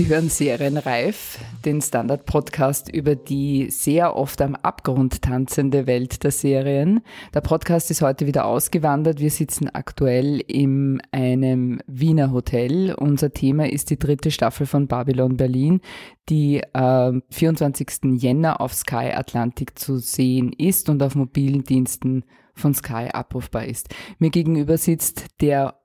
Sie 0.00 0.08
hören 0.08 0.30
Serienreif, 0.30 1.38
den 1.66 1.82
Standard-Podcast 1.82 2.90
über 2.90 3.16
die 3.16 3.68
sehr 3.68 4.16
oft 4.16 4.40
am 4.40 4.54
Abgrund 4.54 5.20
tanzende 5.20 5.86
Welt 5.86 6.24
der 6.24 6.30
Serien. 6.30 7.02
Der 7.34 7.42
Podcast 7.42 7.90
ist 7.90 8.00
heute 8.00 8.26
wieder 8.26 8.46
ausgewandert. 8.46 9.20
Wir 9.20 9.28
sitzen 9.28 9.68
aktuell 9.68 10.40
in 10.46 11.02
einem 11.12 11.82
Wiener 11.86 12.32
Hotel. 12.32 12.94
Unser 12.94 13.34
Thema 13.34 13.68
ist 13.68 13.90
die 13.90 13.98
dritte 13.98 14.30
Staffel 14.30 14.64
von 14.64 14.86
Babylon 14.86 15.36
Berlin, 15.36 15.82
die 16.30 16.62
äh, 16.72 17.20
24. 17.28 18.22
Jänner 18.22 18.62
auf 18.62 18.72
Sky 18.72 19.12
Atlantic 19.12 19.78
zu 19.78 19.98
sehen 19.98 20.54
ist 20.56 20.88
und 20.88 21.02
auf 21.02 21.14
mobilen 21.14 21.64
Diensten 21.64 22.24
von 22.54 22.72
Sky 22.72 23.10
abrufbar 23.12 23.66
ist. 23.66 23.94
Mir 24.18 24.30
gegenüber 24.30 24.78
sitzt 24.78 25.26
der 25.42 25.78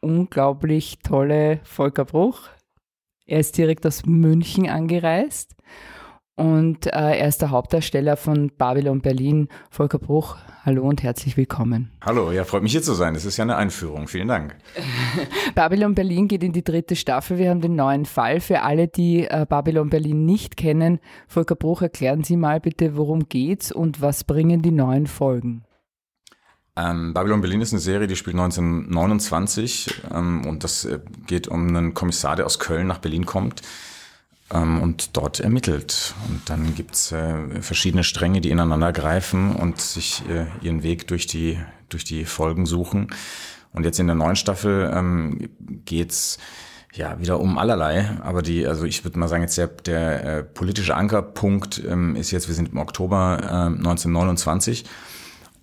unglaublich 0.00 1.00
tolle 1.02 1.60
Volker 1.64 2.06
Bruch. 2.06 2.48
Er 3.28 3.40
ist 3.40 3.58
direkt 3.58 3.86
aus 3.86 4.06
München 4.06 4.70
angereist 4.70 5.54
und 6.34 6.86
äh, 6.86 7.18
er 7.18 7.28
ist 7.28 7.42
der 7.42 7.50
Hauptdarsteller 7.50 8.16
von 8.16 8.50
Babylon 8.56 9.02
Berlin. 9.02 9.48
Volker 9.70 9.98
Bruch, 9.98 10.38
hallo 10.64 10.88
und 10.88 11.02
herzlich 11.02 11.36
willkommen. 11.36 11.90
Hallo, 12.00 12.32
ja, 12.32 12.44
freut 12.44 12.62
mich 12.62 12.72
hier 12.72 12.80
zu 12.80 12.94
sein. 12.94 13.12
Das 13.12 13.26
ist 13.26 13.36
ja 13.36 13.44
eine 13.44 13.56
Einführung. 13.56 14.08
Vielen 14.08 14.28
Dank. 14.28 14.56
Babylon 15.54 15.94
Berlin 15.94 16.26
geht 16.26 16.42
in 16.42 16.54
die 16.54 16.64
dritte 16.64 16.96
Staffel. 16.96 17.36
Wir 17.36 17.50
haben 17.50 17.60
den 17.60 17.76
neuen 17.76 18.06
Fall. 18.06 18.40
Für 18.40 18.62
alle, 18.62 18.88
die 18.88 19.26
äh, 19.26 19.44
Babylon 19.46 19.90
Berlin 19.90 20.24
nicht 20.24 20.56
kennen, 20.56 20.98
Volker 21.26 21.54
Bruch, 21.54 21.82
erklären 21.82 22.24
Sie 22.24 22.38
mal 22.38 22.60
bitte, 22.60 22.96
worum 22.96 23.28
geht's 23.28 23.70
und 23.70 24.00
was 24.00 24.24
bringen 24.24 24.62
die 24.62 24.70
neuen 24.70 25.06
Folgen? 25.06 25.64
Ähm, 26.78 27.12
Babylon 27.12 27.40
Berlin 27.40 27.60
ist 27.60 27.72
eine 27.72 27.80
Serie, 27.80 28.06
die 28.06 28.14
spielt 28.14 28.36
1929 28.36 30.02
ähm, 30.14 30.46
und 30.46 30.62
das 30.62 30.84
äh, 30.84 31.00
geht 31.26 31.48
um 31.48 31.66
einen 31.66 31.92
Kommissar, 31.92 32.36
der 32.36 32.46
aus 32.46 32.60
Köln 32.60 32.86
nach 32.86 32.98
Berlin 32.98 33.26
kommt 33.26 33.62
ähm, 34.52 34.80
und 34.80 35.16
dort 35.16 35.40
ermittelt. 35.40 36.14
Und 36.28 36.48
dann 36.48 36.76
gibt's 36.76 37.10
äh, 37.10 37.60
verschiedene 37.62 38.04
Stränge, 38.04 38.40
die 38.40 38.50
ineinander 38.50 38.92
greifen 38.92 39.56
und 39.56 39.80
sich 39.80 40.22
äh, 40.28 40.46
ihren 40.64 40.84
Weg 40.84 41.08
durch 41.08 41.26
die, 41.26 41.58
durch 41.88 42.04
die 42.04 42.24
Folgen 42.24 42.64
suchen. 42.64 43.08
Und 43.72 43.84
jetzt 43.84 43.98
in 43.98 44.06
der 44.06 44.16
neuen 44.16 44.36
Staffel 44.36 44.90
ähm, 44.94 45.50
geht's 45.84 46.38
ja, 46.94 47.20
wieder 47.20 47.40
um 47.40 47.58
allerlei, 47.58 48.10
aber 48.22 48.40
die, 48.40 48.66
also 48.66 48.84
ich 48.84 49.04
würde 49.04 49.18
mal 49.18 49.28
sagen, 49.28 49.42
jetzt 49.42 49.58
der, 49.58 49.66
der 49.66 50.24
äh, 50.24 50.42
politische 50.42 50.96
Ankerpunkt 50.96 51.82
ähm, 51.86 52.16
ist 52.16 52.30
jetzt, 52.30 52.48
wir 52.48 52.54
sind 52.54 52.72
im 52.72 52.78
Oktober 52.78 53.38
äh, 53.42 53.76
1929 53.76 54.84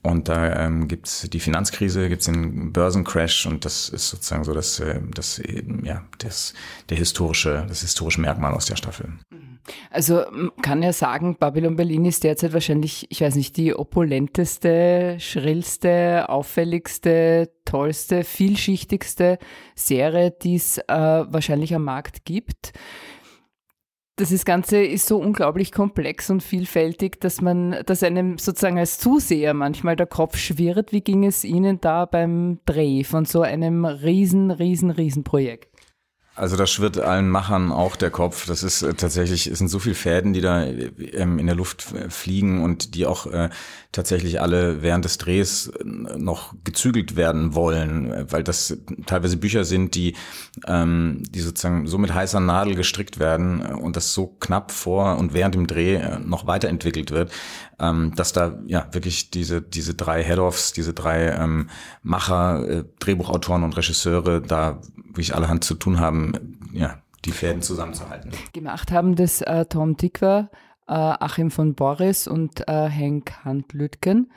und 0.05 0.29
da 0.29 0.65
ähm, 0.65 0.87
gibt 0.87 1.33
die 1.33 1.39
Finanzkrise, 1.39 2.07
gibt 2.09 2.21
es 2.21 2.27
den 2.27 2.71
Börsencrash 2.71 3.45
und 3.47 3.65
das 3.65 3.89
ist 3.89 4.09
sozusagen 4.09 4.43
so 4.43 4.53
das, 4.53 4.79
äh, 4.79 4.99
das, 5.13 5.41
ja, 5.83 6.03
das, 6.19 6.53
der 6.89 6.97
historische, 6.97 7.65
das 7.67 7.81
historische 7.81 8.21
Merkmal 8.21 8.53
aus 8.53 8.65
der 8.65 8.75
Staffel. 8.75 9.09
Also 9.89 10.23
kann 10.61 10.83
ja 10.83 10.93
sagen, 10.93 11.37
Babylon 11.39 11.75
Berlin 11.75 12.05
ist 12.05 12.23
derzeit 12.23 12.53
wahrscheinlich, 12.53 13.07
ich 13.09 13.21
weiß 13.21 13.35
nicht, 13.35 13.57
die 13.57 13.73
opulenteste, 13.73 15.17
schrillste, 15.19 16.29
auffälligste, 16.29 17.49
tollste, 17.65 18.23
vielschichtigste 18.23 19.39
Serie, 19.73 20.29
die 20.29 20.55
es 20.55 20.77
äh, 20.77 20.83
wahrscheinlich 20.87 21.73
am 21.73 21.83
Markt 21.83 22.25
gibt 22.25 22.73
das 24.17 24.31
ist 24.31 24.45
Ganze 24.45 24.77
ist 24.81 25.07
so 25.07 25.17
unglaublich 25.17 25.73
komplex 25.73 26.29
und 26.29 26.41
vielfältig, 26.41 27.19
dass 27.19 27.41
man, 27.41 27.75
dass 27.85 28.01
einem 28.01 28.37
sozusagen 28.37 28.79
als 28.79 28.97
Zuseher 28.97 29.53
manchmal 29.53 29.97
der 29.97 30.07
Kopf 30.07 30.37
schwirrt. 30.37 30.93
Wie 30.93 31.01
ging 31.01 31.25
es 31.25 31.43
Ihnen 31.43 31.81
da 31.81 32.05
beim 32.05 32.59
Dreh 32.65 33.03
von 33.03 33.25
so 33.25 33.41
einem 33.41 33.83
riesen, 33.83 34.51
riesen, 34.51 34.89
riesen 34.89 35.25
Projekt? 35.25 35.74
Also 36.37 36.57
da 36.57 36.67
schwirrt 36.67 36.99
allen 36.99 37.29
Machern 37.29 37.71
auch 37.71 37.95
der 37.95 38.11
Kopf. 38.11 38.45
Das 38.45 38.61
ist 38.61 38.81
äh, 38.81 38.93
tatsächlich, 38.93 39.47
es 39.47 39.57
sind 39.57 39.69
so 39.69 39.79
viele 39.79 39.95
Fäden, 39.95 40.33
die 40.33 40.41
da 40.41 40.65
ähm, 40.65 41.39
in 41.39 41.45
der 41.45 41.55
Luft 41.55 41.93
äh, 41.93 42.09
fliegen 42.09 42.61
und 42.61 42.93
die 42.93 43.05
auch 43.05 43.25
äh, 43.27 43.49
tatsächlich 43.93 44.41
alle 44.41 44.81
während 44.81 45.05
des 45.05 45.17
Drehs 45.17 45.67
äh, 45.67 45.83
noch 45.85 46.53
gezügelt 46.65 47.15
werden 47.15 47.55
wollen, 47.55 48.25
weil 48.29 48.43
das 48.43 48.77
teilweise 49.05 49.37
Bücher 49.37 49.63
sind, 49.63 49.95
die, 49.95 50.15
ähm, 50.67 51.23
die 51.29 51.39
sozusagen 51.39 51.87
so 51.87 51.97
mit 51.97 52.13
heißer 52.13 52.41
Nadel 52.41 52.75
gestrickt 52.75 53.17
werden 53.17 53.61
und 53.61 53.95
das 53.95 54.13
so 54.13 54.27
knapp 54.27 54.73
vor 54.73 55.17
und 55.17 55.33
während 55.33 55.55
dem 55.55 55.67
Dreh 55.67 56.19
noch 56.19 56.47
weiterentwickelt 56.47 57.11
wird, 57.11 57.31
ähm, 57.79 58.11
dass 58.13 58.33
da 58.33 58.59
ja 58.67 58.89
wirklich 58.91 59.31
diese, 59.31 59.61
diese 59.61 59.93
drei 59.93 60.21
Head-Offs, 60.21 60.73
diese 60.73 60.93
drei 60.93 61.65
Macher, 62.03 62.67
äh, 62.67 62.83
Drehbuchautoren 62.99 63.63
und 63.63 63.77
Regisseure 63.77 64.41
da 64.41 64.81
wirklich 65.15 65.33
alle 65.33 65.47
Hand 65.47 65.63
zu 65.63 65.75
tun 65.75 65.99
haben, 65.99 66.59
ja, 66.73 66.97
die 67.23 67.31
Fäden 67.31 67.61
zusammenzuhalten. 67.61 68.31
Gemacht 68.51 68.91
haben 68.91 69.15
das 69.15 69.41
äh, 69.41 69.65
Tom 69.65 69.95
Tikwer, 69.95 70.49
äh, 70.87 70.93
Achim 70.93 71.51
von 71.51 71.73
Boris 71.73 72.27
und 72.27 72.67
äh, 72.67 72.89
Henk 72.89 73.31
Handlütgen. 73.45 74.29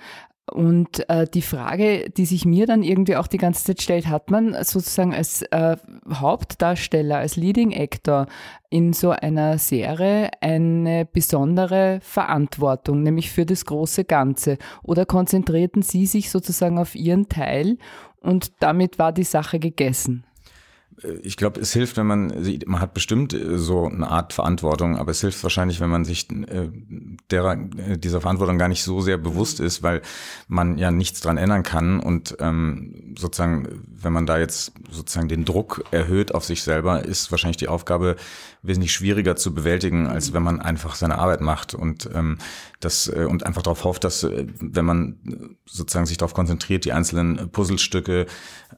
Und 0.50 1.06
äh, 1.10 1.26
die 1.26 1.42
Frage, 1.42 2.08
die 2.08 2.24
sich 2.24 2.46
mir 2.46 2.66
dann 2.66 2.82
irgendwie 2.82 3.16
auch 3.16 3.26
die 3.26 3.36
ganze 3.36 3.64
Zeit 3.64 3.82
stellt, 3.82 4.06
hat 4.08 4.30
man 4.30 4.54
sozusagen 4.64 5.12
als 5.12 5.42
äh, 5.42 5.76
Hauptdarsteller, 6.10 7.18
als 7.18 7.36
Leading 7.36 7.74
Actor 7.74 8.26
in 8.70 8.94
so 8.94 9.10
einer 9.10 9.58
Serie 9.58 10.30
eine 10.40 11.04
besondere 11.04 11.98
Verantwortung, 12.02 13.02
nämlich 13.02 13.30
für 13.30 13.44
das 13.44 13.66
große 13.66 14.04
Ganze? 14.04 14.56
Oder 14.82 15.04
konzentrierten 15.04 15.82
Sie 15.82 16.06
sich 16.06 16.30
sozusagen 16.30 16.78
auf 16.78 16.94
Ihren 16.94 17.28
Teil 17.28 17.76
und 18.20 18.52
damit 18.60 18.98
war 18.98 19.12
die 19.12 19.24
Sache 19.24 19.58
gegessen? 19.58 20.24
Ich 21.22 21.36
glaube, 21.36 21.60
es 21.60 21.72
hilft, 21.72 21.96
wenn 21.96 22.06
man, 22.06 22.32
man 22.66 22.80
hat 22.80 22.94
bestimmt 22.94 23.32
äh, 23.32 23.58
so 23.58 23.86
eine 23.86 24.08
Art 24.08 24.32
Verantwortung, 24.32 24.96
aber 24.96 25.10
es 25.10 25.20
hilft 25.20 25.42
wahrscheinlich, 25.42 25.80
wenn 25.80 25.90
man 25.90 26.04
sich 26.04 26.28
äh, 26.30 26.68
derer, 27.30 27.56
äh, 27.76 27.98
dieser 27.98 28.20
Verantwortung 28.20 28.58
gar 28.58 28.68
nicht 28.68 28.82
so 28.82 29.00
sehr 29.00 29.18
bewusst 29.18 29.60
ist, 29.60 29.82
weil 29.82 30.02
man 30.48 30.78
ja 30.78 30.90
nichts 30.90 31.20
dran 31.20 31.38
ändern 31.38 31.62
kann 31.62 32.00
und 32.00 32.36
ähm, 32.40 33.14
sozusagen, 33.16 33.68
wenn 34.00 34.12
man 34.12 34.26
da 34.26 34.38
jetzt 34.38 34.72
sozusagen 34.90 35.28
den 35.28 35.44
Druck 35.44 35.84
erhöht 35.90 36.34
auf 36.34 36.44
sich 36.44 36.62
selber, 36.62 37.04
ist 37.04 37.30
wahrscheinlich 37.30 37.58
die 37.58 37.68
Aufgabe 37.68 38.16
wesentlich 38.62 38.92
schwieriger 38.92 39.36
zu 39.36 39.54
bewältigen, 39.54 40.06
als 40.06 40.32
wenn 40.32 40.42
man 40.42 40.60
einfach 40.60 40.94
seine 40.94 41.18
Arbeit 41.18 41.40
macht 41.40 41.74
und 41.74 42.08
ähm, 42.14 42.38
das 42.80 43.08
äh, 43.08 43.24
und 43.24 43.46
einfach 43.46 43.62
darauf 43.62 43.84
hofft, 43.84 44.04
dass 44.04 44.24
äh, 44.24 44.46
wenn 44.60 44.84
man 44.84 45.56
sozusagen 45.66 46.06
sich 46.06 46.16
darauf 46.16 46.34
konzentriert, 46.34 46.84
die 46.84 46.92
einzelnen 46.92 47.50
Puzzlestücke 47.50 48.26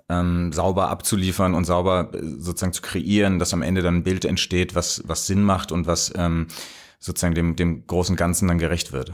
ähm, 0.09 0.53
sauber 0.53 0.89
abzuliefern 0.89 1.55
und 1.55 1.65
sauber 1.65 2.11
äh, 2.13 2.19
sozusagen 2.39 2.73
zu 2.73 2.83
kreieren, 2.83 3.39
dass 3.39 3.55
am 3.55 3.63
Ende 3.63 3.83
dann 3.83 3.97
ein 3.97 4.05
Bild 4.05 4.25
entsteht, 4.25 4.75
was, 4.75 5.03
was 5.07 5.27
Sinn 5.27 5.43
macht 5.43 5.73
und 5.73 5.87
was 5.87 6.13
ähm, 6.17 6.49
sozusagen 6.99 7.35
dem, 7.35 7.57
dem 7.57 7.87
großen 7.87 8.17
Ganzen 8.17 8.49
dann 8.49 8.59
gerecht 8.59 8.93
wird. 8.93 9.13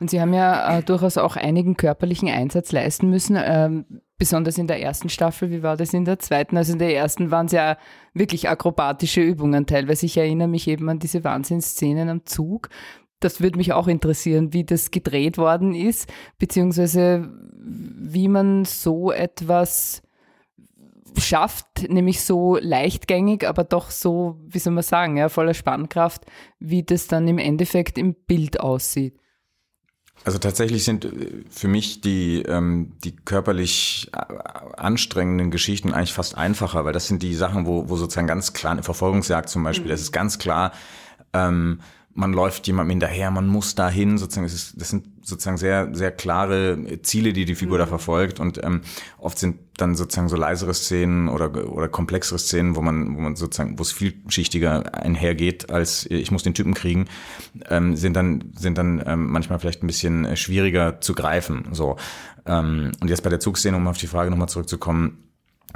Und 0.00 0.10
Sie 0.10 0.20
haben 0.20 0.34
ja 0.34 0.78
äh, 0.78 0.82
durchaus 0.82 1.18
auch 1.18 1.36
einigen 1.36 1.76
körperlichen 1.76 2.28
Einsatz 2.28 2.72
leisten 2.72 3.10
müssen, 3.10 3.38
ähm, 3.40 3.86
besonders 4.18 4.58
in 4.58 4.66
der 4.66 4.80
ersten 4.80 5.08
Staffel. 5.08 5.50
Wie 5.50 5.62
war 5.62 5.76
das 5.76 5.92
in 5.92 6.04
der 6.04 6.18
zweiten? 6.18 6.56
Also 6.56 6.72
in 6.72 6.78
der 6.78 6.94
ersten 6.94 7.30
waren 7.30 7.46
es 7.46 7.52
ja 7.52 7.76
wirklich 8.12 8.48
akrobatische 8.48 9.20
Übungen 9.20 9.66
teilweise. 9.66 10.06
Ich 10.06 10.16
erinnere 10.16 10.48
mich 10.48 10.68
eben 10.68 10.88
an 10.88 10.98
diese 10.98 11.24
Wahnsinnsszenen 11.24 12.08
am 12.08 12.26
Zug. 12.26 12.68
Das 13.20 13.40
würde 13.40 13.56
mich 13.56 13.72
auch 13.72 13.88
interessieren, 13.88 14.52
wie 14.52 14.64
das 14.64 14.90
gedreht 14.90 15.38
worden 15.38 15.74
ist, 15.74 16.12
beziehungsweise 16.38 17.30
wie 17.56 18.28
man 18.28 18.64
so 18.64 19.10
etwas 19.10 20.02
schafft, 21.18 21.88
nämlich 21.88 22.20
so 22.22 22.56
leichtgängig, 22.56 23.48
aber 23.48 23.64
doch 23.64 23.90
so, 23.90 24.36
wie 24.46 24.58
soll 24.58 24.72
man 24.72 24.82
sagen, 24.82 25.16
ja, 25.16 25.28
voller 25.28 25.54
Spannkraft, 25.54 26.26
wie 26.58 26.82
das 26.82 27.06
dann 27.06 27.28
im 27.28 27.38
Endeffekt 27.38 27.98
im 27.98 28.14
Bild 28.14 28.60
aussieht. 28.60 29.18
Also 30.22 30.38
tatsächlich 30.38 30.84
sind 30.84 31.04
äh, 31.04 31.44
für 31.50 31.68
mich 31.68 32.00
die, 32.00 32.42
ähm, 32.42 32.92
die 33.04 33.14
körperlich 33.14 34.10
äh, 34.12 34.34
anstrengenden 34.76 35.50
Geschichten 35.50 35.92
eigentlich 35.92 36.14
fast 36.14 36.36
einfacher, 36.36 36.84
weil 36.84 36.92
das 36.92 37.08
sind 37.08 37.22
die 37.22 37.34
Sachen, 37.34 37.66
wo, 37.66 37.88
wo 37.88 37.96
sozusagen 37.96 38.26
ganz 38.26 38.52
klar, 38.52 38.72
eine 38.72 38.82
Verfolgungsjagd 38.82 39.48
zum 39.48 39.64
Beispiel, 39.64 39.86
mhm. 39.86 39.90
das 39.90 40.00
ist 40.00 40.12
ganz 40.12 40.38
klar, 40.38 40.72
ähm, 41.32 41.80
man 42.14 42.32
läuft 42.32 42.66
jemandem 42.66 42.90
hinterher, 42.90 43.30
man 43.30 43.48
muss 43.48 43.74
dahin, 43.74 44.18
sozusagen, 44.18 44.46
das, 44.46 44.54
ist, 44.54 44.80
das 44.80 44.90
sind 44.90 45.06
sozusagen 45.22 45.56
sehr, 45.56 45.94
sehr 45.94 46.12
klare 46.12 47.00
Ziele, 47.02 47.32
die 47.32 47.44
die 47.44 47.56
Figur 47.56 47.76
mhm. 47.76 47.80
da 47.80 47.86
verfolgt 47.86 48.38
und 48.38 48.62
ähm, 48.62 48.82
oft 49.18 49.38
sind 49.38 49.58
dann 49.76 49.96
sozusagen 49.96 50.28
so 50.28 50.36
leisere 50.36 50.72
Szenen 50.74 51.28
oder, 51.28 51.68
oder 51.68 51.88
komplexere 51.88 52.38
Szenen, 52.38 52.76
wo 52.76 52.82
man, 52.82 53.16
wo 53.16 53.20
man 53.20 53.34
sozusagen, 53.34 53.78
wo 53.78 53.82
es 53.82 53.90
vielschichtiger 53.90 54.94
einhergeht, 54.94 55.70
als 55.70 56.06
ich 56.06 56.30
muss 56.30 56.44
den 56.44 56.54
Typen 56.54 56.74
kriegen, 56.74 57.06
ähm, 57.68 57.96
sind 57.96 58.14
dann, 58.14 58.52
sind 58.56 58.78
dann 58.78 59.02
ähm, 59.04 59.30
manchmal 59.30 59.58
vielleicht 59.58 59.82
ein 59.82 59.88
bisschen 59.88 60.24
äh, 60.24 60.36
schwieriger 60.36 61.00
zu 61.00 61.14
greifen, 61.14 61.66
so. 61.72 61.96
Ähm, 62.46 62.92
und 63.00 63.08
jetzt 63.08 63.22
bei 63.22 63.30
der 63.30 63.40
Zugszene, 63.40 63.76
um 63.76 63.88
auf 63.88 63.98
die 63.98 64.06
Frage 64.06 64.30
nochmal 64.30 64.48
zurückzukommen, 64.48 65.24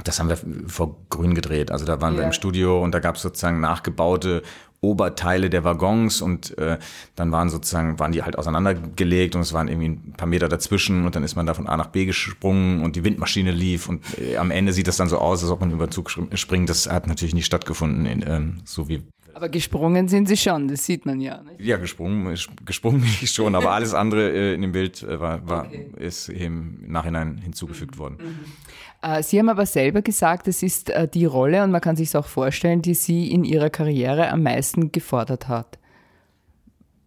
das 0.03 0.19
haben 0.19 0.29
wir 0.29 0.37
vor 0.67 0.95
Grün 1.09 1.33
gedreht. 1.33 1.71
Also 1.71 1.85
da 1.85 1.99
waren 1.99 2.13
yeah. 2.13 2.21
wir 2.21 2.27
im 2.27 2.31
Studio 2.31 2.81
und 2.81 2.93
da 2.93 2.99
gab 2.99 3.15
es 3.15 3.21
sozusagen 3.21 3.59
nachgebaute 3.59 4.43
Oberteile 4.81 5.49
der 5.49 5.63
Waggons 5.63 6.21
und 6.21 6.57
äh, 6.57 6.77
dann 7.15 7.31
waren 7.31 7.49
sozusagen, 7.49 7.99
waren 7.99 8.11
die 8.11 8.23
halt 8.23 8.37
auseinandergelegt 8.37 9.35
und 9.35 9.41
es 9.41 9.51
waren 9.53 9.67
irgendwie 9.67 9.89
ein 9.89 10.13
paar 10.15 10.27
Meter 10.27 10.47
dazwischen 10.47 11.05
und 11.05 11.15
dann 11.15 11.23
ist 11.23 11.35
man 11.35 11.45
da 11.45 11.53
von 11.53 11.67
A 11.67 11.75
nach 11.75 11.87
B 11.87 12.05
gesprungen 12.05 12.81
und 12.83 12.95
die 12.95 13.03
Windmaschine 13.03 13.51
lief 13.51 13.89
und 13.89 14.03
äh, 14.17 14.37
am 14.37 14.51
Ende 14.51 14.71
sieht 14.71 14.87
das 14.87 14.97
dann 14.97 15.09
so 15.09 15.17
aus, 15.17 15.43
als 15.43 15.51
ob 15.51 15.59
man 15.59 15.71
über 15.71 15.89
Zug 15.91 16.09
springt. 16.33 16.69
Das 16.69 16.89
hat 16.89 17.07
natürlich 17.07 17.33
nicht 17.33 17.45
stattgefunden, 17.45 18.05
in, 18.05 18.23
ähm, 18.25 18.61
so 18.63 18.87
wie 18.87 19.01
aber 19.33 19.49
gesprungen 19.49 20.07
sind 20.07 20.27
sie 20.27 20.37
schon, 20.37 20.67
das 20.67 20.85
sieht 20.85 21.05
man 21.05 21.19
ja. 21.19 21.41
Nicht? 21.41 21.61
Ja, 21.61 21.77
gesprungen, 21.77 22.37
gesprungen 22.65 23.01
bin 23.01 23.09
ich 23.21 23.31
schon, 23.31 23.55
aber 23.55 23.71
alles 23.71 23.93
andere 23.93 24.31
äh, 24.31 24.53
in 24.53 24.61
dem 24.61 24.71
Bild 24.71 25.03
äh, 25.03 25.19
war, 25.19 25.47
war 25.47 25.65
okay. 25.65 25.89
ist 25.97 26.29
im 26.29 26.79
Nachhinein 26.87 27.37
hinzugefügt 27.37 27.95
mhm. 27.95 27.99
worden. 27.99 28.17
Mhm. 28.19 29.09
Äh, 29.09 29.23
sie 29.23 29.39
haben 29.39 29.49
aber 29.49 29.65
selber 29.65 30.01
gesagt, 30.01 30.47
es 30.47 30.63
ist 30.63 30.89
äh, 30.89 31.07
die 31.07 31.25
Rolle, 31.25 31.63
und 31.63 31.71
man 31.71 31.81
kann 31.81 31.95
sich 31.95 32.15
auch 32.15 32.27
vorstellen, 32.27 32.81
die 32.81 32.93
Sie 32.93 33.31
in 33.31 33.43
Ihrer 33.43 33.69
Karriere 33.69 34.29
am 34.29 34.43
meisten 34.43 34.91
gefordert 34.91 35.47
hat. 35.47 35.79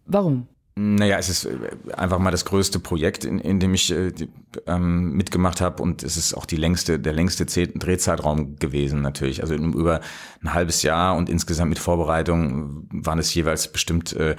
Warum? 0.05 0.47
Naja, 0.75 1.19
es 1.19 1.29
ist 1.29 1.45
äh, 1.45 1.93
einfach 1.95 2.17
mal 2.17 2.31
das 2.31 2.45
größte 2.45 2.79
Projekt, 2.79 3.25
in, 3.25 3.37
in 3.37 3.59
dem 3.59 3.75
ich 3.75 3.91
äh, 3.91 4.11
die, 4.11 4.29
ähm, 4.65 5.11
mitgemacht 5.11 5.61
habe 5.61 5.83
und 5.83 6.01
es 6.01 6.17
ist 6.17 6.33
auch 6.33 6.47
die 6.47 6.55
längste, 6.55 6.99
der 6.99 7.13
längste 7.13 7.45
Drehzeitraum 7.45 8.55
gewesen 8.55 9.01
natürlich. 9.01 9.41
Also 9.43 9.53
über 9.53 10.01
ein 10.41 10.53
halbes 10.53 10.81
Jahr 10.81 11.15
und 11.15 11.29
insgesamt 11.29 11.69
mit 11.69 11.79
Vorbereitung 11.79 12.87
waren 12.91 13.19
es 13.19 13.33
jeweils 13.35 13.71
bestimmt 13.71 14.13
äh, 14.13 14.35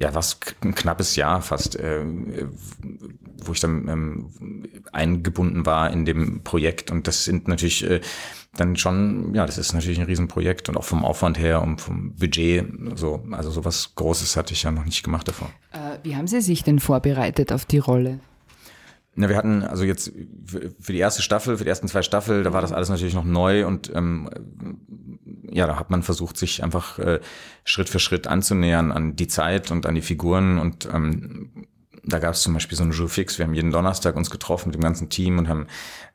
ja 0.00 0.14
was 0.14 0.38
ein 0.64 0.74
knappes 0.74 1.14
Jahr 1.14 1.42
fast, 1.42 1.76
äh, 1.76 2.04
wo 3.44 3.52
ich 3.52 3.60
dann 3.60 3.86
ähm, 3.88 4.64
eingebunden 4.92 5.66
war 5.66 5.92
in 5.92 6.04
dem 6.04 6.42
Projekt 6.42 6.90
und 6.90 7.06
das 7.06 7.24
sind 7.24 7.46
natürlich 7.46 7.88
äh, 7.88 8.00
dann 8.56 8.76
schon, 8.76 9.34
ja, 9.34 9.46
das 9.46 9.58
ist 9.58 9.74
natürlich 9.74 10.00
ein 10.00 10.06
Riesenprojekt 10.06 10.68
und 10.68 10.76
auch 10.76 10.84
vom 10.84 11.04
Aufwand 11.04 11.38
her 11.38 11.62
und 11.62 11.80
vom 11.80 12.14
Budget, 12.16 12.66
so, 12.96 13.22
also 13.30 13.50
sowas 13.50 13.92
Großes 13.94 14.36
hatte 14.36 14.54
ich 14.54 14.62
ja 14.64 14.70
noch 14.70 14.84
nicht 14.84 15.04
gemacht 15.04 15.28
davor. 15.28 15.50
Äh, 15.72 15.98
wie 16.02 16.16
haben 16.16 16.26
Sie 16.26 16.40
sich 16.40 16.64
denn 16.64 16.80
vorbereitet 16.80 17.52
auf 17.52 17.64
die 17.64 17.78
Rolle? 17.78 18.18
Na, 19.20 19.28
wir 19.28 19.36
hatten 19.36 19.62
also 19.62 19.84
jetzt 19.84 20.12
für 20.46 20.92
die 20.92 20.98
erste 20.98 21.20
Staffel, 21.20 21.58
für 21.58 21.64
die 21.64 21.68
ersten 21.68 21.88
zwei 21.88 22.00
Staffeln, 22.00 22.42
da 22.42 22.54
war 22.54 22.62
das 22.62 22.72
alles 22.72 22.88
natürlich 22.88 23.12
noch 23.12 23.24
neu 23.24 23.66
und 23.66 23.94
ähm, 23.94 24.30
ja, 25.42 25.66
da 25.66 25.78
hat 25.78 25.90
man 25.90 26.02
versucht, 26.02 26.38
sich 26.38 26.64
einfach 26.64 26.98
äh, 26.98 27.20
Schritt 27.64 27.90
für 27.90 27.98
Schritt 27.98 28.26
anzunähern 28.26 28.90
an 28.90 29.16
die 29.16 29.28
Zeit 29.28 29.70
und 29.70 29.84
an 29.84 29.94
die 29.94 30.00
Figuren 30.00 30.58
und 30.58 30.88
ähm, 30.90 31.50
da 32.02 32.18
gab 32.18 32.32
es 32.32 32.40
zum 32.40 32.54
Beispiel 32.54 32.78
so 32.78 32.82
einen 32.82 32.92
Jour 32.92 33.10
fix. 33.10 33.36
Wir 33.36 33.44
haben 33.44 33.52
jeden 33.52 33.70
Donnerstag 33.70 34.16
uns 34.16 34.30
getroffen 34.30 34.70
mit 34.70 34.74
dem 34.74 34.82
ganzen 34.82 35.10
Team 35.10 35.36
und 35.36 35.48
haben 35.48 35.66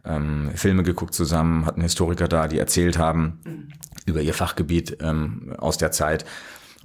ähm, 0.03 0.49
Filme 0.55 0.81
geguckt 0.81 1.13
zusammen, 1.13 1.67
hatten 1.67 1.81
Historiker 1.81 2.27
da, 2.27 2.47
die 2.47 2.57
erzählt 2.57 2.97
haben 2.97 3.39
mhm. 3.45 3.67
über 4.07 4.21
ihr 4.21 4.33
Fachgebiet 4.33 4.97
ähm, 5.01 5.53
aus 5.59 5.77
der 5.77 5.91
Zeit. 5.91 6.25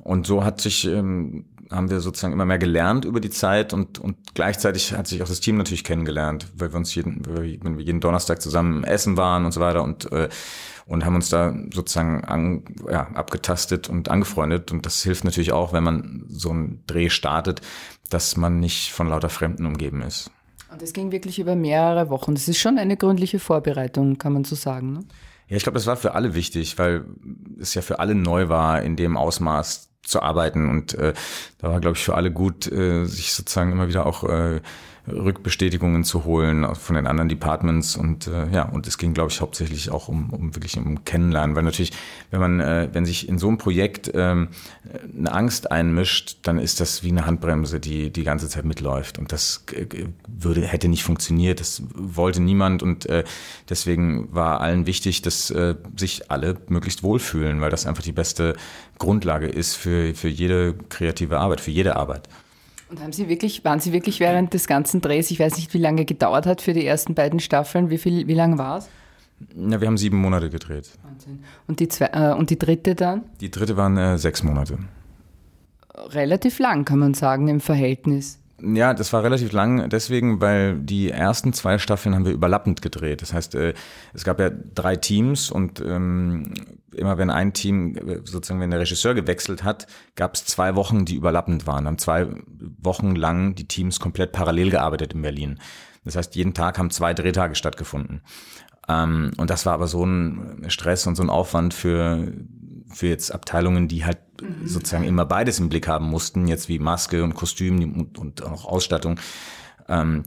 Und 0.03 0.27
so 0.27 0.45
hat 0.45 0.61
sich, 0.61 0.87
ähm, 0.87 1.47
haben 1.71 1.91
wir 1.91 2.01
sozusagen 2.01 2.33
immer 2.33 2.45
mehr 2.45 2.59
gelernt 2.59 3.05
über 3.05 3.21
die 3.21 3.31
Zeit 3.31 3.73
und, 3.73 3.99
und 3.99 4.17
gleichzeitig 4.35 4.93
hat 4.93 5.07
sich 5.07 5.23
auch 5.23 5.29
das 5.29 5.41
Team 5.41 5.57
natürlich 5.57 5.85
kennengelernt, 5.85 6.49
weil 6.57 6.73
wir 6.73 6.77
uns 6.77 6.95
jeden, 6.95 7.25
wenn 7.27 7.79
wir 7.79 7.85
jeden 7.85 8.01
Donnerstag 8.01 8.43
zusammen 8.43 8.85
essen 8.85 9.17
waren 9.17 9.45
und 9.45 9.53
so 9.53 9.61
weiter 9.61 9.83
und, 9.83 10.11
äh, 10.13 10.29
und 10.87 11.05
haben 11.05 11.15
uns 11.15 11.29
da 11.29 11.55
sozusagen 11.73 12.25
an, 12.25 12.65
ja, 12.91 13.07
abgetastet 13.15 13.89
und 13.89 14.09
angefreundet. 14.09 14.73
Und 14.73 14.85
das 14.85 15.03
hilft 15.03 15.25
natürlich 15.25 15.53
auch, 15.53 15.73
wenn 15.73 15.85
man 15.85 16.25
so 16.29 16.51
einen 16.51 16.83
Dreh 16.89 17.11
startet, 17.11 17.61
dass 18.09 18.37
man 18.37 18.59
nicht 18.59 18.91
von 18.91 19.09
lauter 19.09 19.29
Fremden 19.29 19.67
umgeben 19.67 20.03
ist. 20.03 20.33
Und 20.73 20.83
das 20.83 20.93
ging 20.93 21.13
wirklich 21.13 21.39
über 21.39 21.55
mehrere 21.55 22.11
Wochen. 22.11 22.35
Das 22.35 22.49
ist 22.49 22.59
schon 22.59 22.79
eine 22.79 22.97
gründliche 22.97 23.39
Vorbereitung, 23.39 24.19
kann 24.19 24.33
man 24.33 24.45
so 24.45 24.57
sagen. 24.57 24.93
Ne? 24.93 25.01
Ja, 25.49 25.57
ich 25.57 25.63
glaube, 25.63 25.79
das 25.79 25.87
war 25.87 25.97
für 25.97 26.15
alle 26.15 26.35
wichtig, 26.35 26.79
weil 26.79 27.05
es 27.61 27.75
ja 27.75 27.83
für 27.83 27.99
alle 27.99 28.15
neu 28.15 28.49
war, 28.49 28.83
in 28.83 28.97
dem 28.97 29.17
Ausmaß 29.17 29.90
zu 30.03 30.23
arbeiten. 30.23 30.69
Und 30.69 30.95
äh, 30.95 31.15
da 31.59 31.71
war, 31.71 31.81
glaube 31.81 31.97
ich, 31.97 32.05
für 32.05 32.15
alle 32.15 32.31
gut, 32.31 32.71
äh, 32.71 33.05
sich 33.05 33.33
sozusagen 33.33 33.73
immer 33.73 33.89
wieder 33.89 34.07
auch 34.07 34.25
äh, 34.25 34.61
Rückbestätigungen 35.13 36.05
zu 36.05 36.25
holen 36.25 36.75
von 36.75 36.97
den 36.97 37.07
anderen 37.07 37.29
Departments. 37.29 37.97
Und 37.97 38.27
äh, 38.27 38.49
ja 38.53 38.63
und 38.63 38.87
es 38.87 38.99
ging 38.99 39.15
glaube 39.15 39.31
ich 39.31 39.41
hauptsächlich 39.41 39.91
auch 39.91 40.09
um, 40.09 40.31
um 40.31 40.55
wirklich 40.55 40.77
um 40.77 41.05
Kennenlernen, 41.05 41.57
weil 41.57 41.63
natürlich 41.63 41.93
wenn 42.31 42.41
man 42.41 42.61
äh, 42.61 42.89
wenn 42.93 43.05
sich 43.05 43.29
in 43.29 43.39
so 43.39 43.49
einem 43.49 43.59
Projekt 43.59 44.11
ähm, 44.15 44.49
eine 45.17 45.33
Angst 45.33 45.71
einmischt, 45.71 46.39
dann 46.43 46.59
ist 46.59 46.81
das 46.81 47.03
wie 47.03 47.11
eine 47.11 47.27
Handbremse, 47.27 47.81
die 47.81 48.11
die 48.11 48.25
ganze 48.25 48.49
Zeit 48.49 48.65
mitläuft. 48.65 49.19
Und 49.19 49.33
das 49.33 49.65
würde 50.27 50.63
hätte 50.63 50.89
nicht 50.89 51.05
funktioniert, 51.05 51.61
das 51.61 51.83
wollte 51.95 52.41
niemand. 52.41 52.83
Und 52.83 53.07
äh, 53.07 53.25
deswegen 53.69 54.33
war 54.35 54.61
allen 54.61 54.87
wichtig, 54.87 55.23
dass 55.23 55.51
äh, 55.51 55.75
sich 55.97 56.31
alle 56.31 56.57
möglichst 56.69 57.03
wohlfühlen, 57.03 57.61
weil 57.61 57.71
das 57.71 57.87
einfach 57.87 58.03
die 58.03 58.13
beste 58.13 58.57
Grundlage 58.99 59.47
ist 59.47 59.77
für 59.77 60.15
für 60.15 60.29
jede 60.29 60.75
kreative 60.89 61.39
Arbeit, 61.39 61.61
für 61.61 61.71
jede 61.71 61.97
Arbeit. 61.97 62.29
Und 62.91 63.01
haben 63.01 63.13
Sie 63.13 63.29
wirklich, 63.29 63.65
waren 63.65 63.79
Sie 63.79 63.93
wirklich 63.93 64.19
während 64.19 64.53
des 64.53 64.67
ganzen 64.67 65.01
Drehs, 65.01 65.31
ich 65.31 65.39
weiß 65.39 65.57
nicht, 65.57 65.73
wie 65.75 65.79
lange 65.79 66.05
gedauert 66.05 66.45
hat 66.47 66.61
für 66.61 66.73
die 66.73 66.85
ersten 66.85 67.15
beiden 67.15 67.39
Staffeln, 67.39 67.89
wie 67.89 67.99
viel, 67.99 68.27
wie 68.27 68.35
lange 68.35 68.59
war 68.59 68.79
es? 68.79 68.89
Ja, 69.55 69.81
wir 69.81 69.87
haben 69.87 69.97
sieben 69.97 70.21
Monate 70.21 70.51
gedreht. 70.51 70.91
Wahnsinn. 71.05 71.45
Und 71.69 71.79
die, 71.81 71.89
zwei, 71.89 72.07
äh, 72.07 72.35
und 72.35 72.51
die 72.51 72.59
dritte 72.59 72.97
dann? 72.97 73.23
Die 73.41 73.51
dritte 73.51 73.77
waren 73.77 73.97
äh, 73.97 74.19
sechs 74.19 74.43
Monate. 74.43 74.79
Relativ 75.95 76.59
lang, 76.59 76.85
kann 76.85 76.99
man 76.99 77.15
sagen, 77.15 77.49
im 77.49 77.61
Verhältnis. 77.61 78.41
Ja, 78.63 78.93
das 78.93 79.13
war 79.13 79.23
relativ 79.23 79.53
lang, 79.53 79.89
deswegen, 79.89 80.41
weil 80.41 80.79
die 80.79 81.11
ersten 81.11 81.53
zwei 81.53 81.79
Staffeln 81.79 82.15
haben 82.15 82.27
wir 82.27 82.33
überlappend 82.33 82.83
gedreht. 82.83 83.23
Das 83.23 83.33
heißt, 83.33 83.55
äh, 83.55 83.75
es 84.13 84.25
gab 84.25 84.39
ja 84.39 84.51
drei 84.51 84.97
Teams 84.97 85.51
und 85.51 85.81
ähm, 85.81 86.53
immer 86.95 87.17
wenn 87.17 87.31
ein 87.31 87.53
Team, 87.53 87.97
sozusagen 88.25 88.61
wenn 88.61 88.71
der 88.71 88.81
Regisseur 88.81 89.15
gewechselt 89.15 89.65
hat, 89.65 89.87
gab 90.15 90.35
es 90.35 90.45
zwei 90.45 90.75
Wochen, 90.75 91.05
die 91.05 91.15
überlappend 91.15 91.67
waren. 91.67 91.87
Haben 91.87 91.99
zwei 91.99 92.29
Wochen 92.83 93.15
lang 93.15 93.55
die 93.55 93.67
Teams 93.67 94.01
komplett 94.01 94.33
parallel 94.33 94.71
gearbeitet 94.71 95.15
in 95.15 95.23
Berlin. 95.23 95.59
Das 96.05 96.17
heißt, 96.17 96.35
jeden 96.35 96.55
Tag 96.55 96.79
haben 96.79 96.91
zwei 96.91 97.15
Drehtage 97.15 97.55
stattgefunden. 97.55 98.23
Ähm, 98.89 99.31
und 99.39 99.51
das 99.51 99.65
war 99.67 99.75
aber 99.75 99.87
so 99.87 100.05
ein 100.05 100.65
Stress 100.69 101.07
und 101.07 101.15
so 101.15 101.23
ein 101.23 101.31
Aufwand 101.31 101.73
für 101.73 102.33
für 102.93 103.09
jetzt 103.09 103.33
Abteilungen, 103.33 103.89
die 103.89 104.05
halt 104.05 104.19
mhm. 104.41 104.67
sozusagen 104.67 105.05
immer 105.05 105.25
beides 105.25 105.59
im 105.59 105.69
Blick 105.69 105.89
haben 105.89 106.07
mussten, 106.07 106.49
jetzt 106.49 106.69
wie 106.69 106.79
Maske 106.79 107.25
und 107.25 107.35
Kostüm 107.35 108.01
und, 108.01 108.19
und 108.19 108.43
auch 108.43 108.65
Ausstattung 108.65 109.19
ähm, 109.89 110.25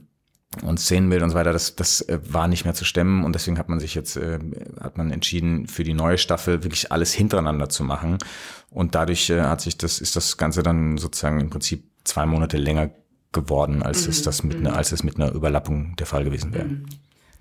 und 0.62 0.80
Szenenbild 0.80 1.24
und 1.24 1.32
so 1.32 1.36
weiter, 1.36 1.52
das, 1.54 1.76
das 1.76 2.02
äh, 2.02 2.20
war 2.28 2.48
nicht 2.48 2.66
mehr 2.66 2.74
zu 2.76 2.86
stemmen 2.86 3.24
und 3.24 3.34
deswegen 3.34 3.58
hat 3.58 3.70
man 3.70 3.80
sich 3.80 3.96
jetzt, 3.96 4.18
äh, 4.18 4.40
hat 4.80 4.98
man 4.98 5.12
entschieden, 5.12 5.68
für 5.68 5.84
die 5.84 5.94
neue 5.94 6.18
Staffel 6.18 6.64
wirklich 6.64 6.92
alles 6.92 7.14
hintereinander 7.14 7.70
zu 7.70 7.84
machen 7.84 8.18
und 8.70 8.96
dadurch 8.96 9.30
äh, 9.30 9.42
hat 9.42 9.62
sich 9.62 9.78
das, 9.78 10.00
ist 10.00 10.16
das 10.16 10.38
Ganze 10.38 10.62
dann 10.62 10.98
sozusagen 10.98 11.40
im 11.40 11.50
Prinzip 11.50 11.90
zwei 12.04 12.26
Monate 12.26 12.58
länger 12.58 12.92
geworden, 13.32 13.82
als 13.82 14.04
mhm. 14.04 14.12
es 14.12 14.22
das 14.22 14.44
mit 14.44 14.58
einer, 14.58 14.76
als 14.76 14.92
es 14.92 15.04
mit 15.04 15.16
einer 15.16 15.32
Überlappung 15.32 15.96
der 15.96 16.06
Fall 16.06 16.24
gewesen 16.24 16.54
wäre. 16.54 16.66
Mhm. 16.66 16.86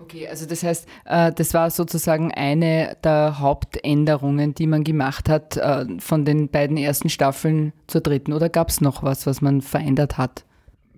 Okay, 0.03 0.27
also 0.27 0.45
das 0.45 0.63
heißt, 0.63 0.85
äh, 1.05 1.31
das 1.31 1.53
war 1.53 1.69
sozusagen 1.69 2.33
eine 2.33 2.97
der 3.05 3.39
Hauptänderungen, 3.39 4.53
die 4.53 4.67
man 4.67 4.83
gemacht 4.83 5.29
hat 5.29 5.55
äh, 5.55 5.85
von 5.99 6.25
den 6.25 6.49
beiden 6.49 6.75
ersten 6.75 7.07
Staffeln 7.07 7.71
zur 7.87 8.01
dritten. 8.01 8.33
Oder 8.33 8.49
gab 8.49 8.67
es 8.67 8.81
noch 8.81 9.01
was, 9.01 9.25
was 9.27 9.41
man 9.41 9.61
verändert 9.61 10.17
hat? 10.17 10.43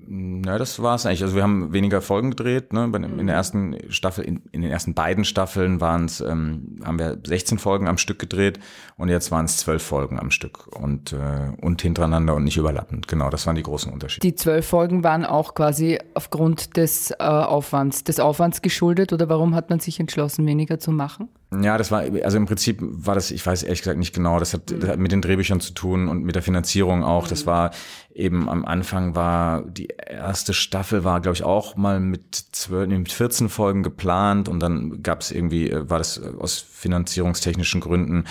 Na, 0.07 0.57
das 0.57 0.81
war 0.81 0.95
es 0.95 1.05
eigentlich. 1.05 1.23
Also 1.23 1.35
wir 1.35 1.43
haben 1.43 1.73
weniger 1.73 2.01
Folgen 2.01 2.31
gedreht. 2.31 2.73
Ne? 2.73 2.91
In 2.93 3.27
der 3.27 3.35
ersten 3.35 3.77
Staffel, 3.89 4.23
in, 4.23 4.41
in 4.51 4.61
den 4.61 4.71
ersten 4.71 4.93
beiden 4.93 5.25
Staffeln 5.25 5.81
waren 5.81 6.05
es, 6.05 6.21
ähm, 6.21 6.79
haben 6.83 6.99
wir 6.99 7.17
16 7.25 7.57
Folgen 7.57 7.87
am 7.87 7.97
Stück 7.97 8.19
gedreht 8.19 8.59
und 8.97 9.09
jetzt 9.09 9.31
waren 9.31 9.45
es 9.45 9.57
12 9.57 9.83
Folgen 9.83 10.19
am 10.19 10.31
Stück 10.31 10.67
und, 10.75 11.13
äh, 11.13 11.51
und 11.61 11.81
hintereinander 11.81 12.35
und 12.35 12.43
nicht 12.43 12.57
überlappend. 12.57 13.07
Genau, 13.07 13.29
das 13.29 13.47
waren 13.47 13.55
die 13.55 13.63
großen 13.63 13.91
Unterschiede. 13.91 14.27
Die 14.27 14.35
zwölf 14.35 14.67
Folgen 14.67 15.03
waren 15.03 15.25
auch 15.25 15.53
quasi 15.53 15.99
aufgrund 16.13 16.77
des 16.77 17.11
äh, 17.11 17.15
Aufwands, 17.23 18.03
des 18.03 18.19
Aufwands 18.19 18.61
geschuldet 18.61 19.13
oder 19.13 19.29
warum 19.29 19.55
hat 19.55 19.69
man 19.69 19.79
sich 19.79 19.99
entschlossen, 19.99 20.45
weniger 20.45 20.79
zu 20.79 20.91
machen? 20.91 21.29
Ja, 21.51 21.77
das 21.77 21.91
war, 21.91 22.03
also 22.23 22.37
im 22.37 22.45
Prinzip 22.45 22.79
war 22.81 23.15
das, 23.15 23.31
ich 23.31 23.45
weiß 23.45 23.63
ehrlich 23.63 23.79
gesagt 23.79 23.99
nicht 23.99 24.15
genau, 24.15 24.39
das 24.39 24.53
hat, 24.53 24.71
das 24.71 24.89
hat 24.89 24.99
mit 24.99 25.11
den 25.11 25.21
Drehbüchern 25.21 25.59
zu 25.59 25.73
tun 25.73 26.07
und 26.07 26.23
mit 26.23 26.35
der 26.35 26.41
Finanzierung 26.41 27.03
auch. 27.03 27.27
Das 27.27 27.45
war 27.45 27.71
eben 28.15 28.49
am 28.49 28.65
Anfang 28.65 29.13
war 29.13 29.61
die 29.61 29.87
erste 29.87 30.53
Staffel 30.53 31.03
war, 31.03 31.19
glaube 31.19 31.35
ich, 31.35 31.43
auch 31.43 31.75
mal 31.75 31.99
mit 31.99 32.33
zwölf, 32.33 32.89
mit 32.89 33.11
14 33.11 33.49
Folgen 33.49 33.83
geplant 33.83 34.47
und 34.47 34.59
dann 34.61 35.03
gab 35.03 35.21
es 35.21 35.31
irgendwie, 35.31 35.69
äh, 35.69 35.89
war 35.89 35.97
das 35.97 36.21
aus 36.21 36.57
finanzierungstechnischen 36.57 37.81
Gründen 37.81 38.23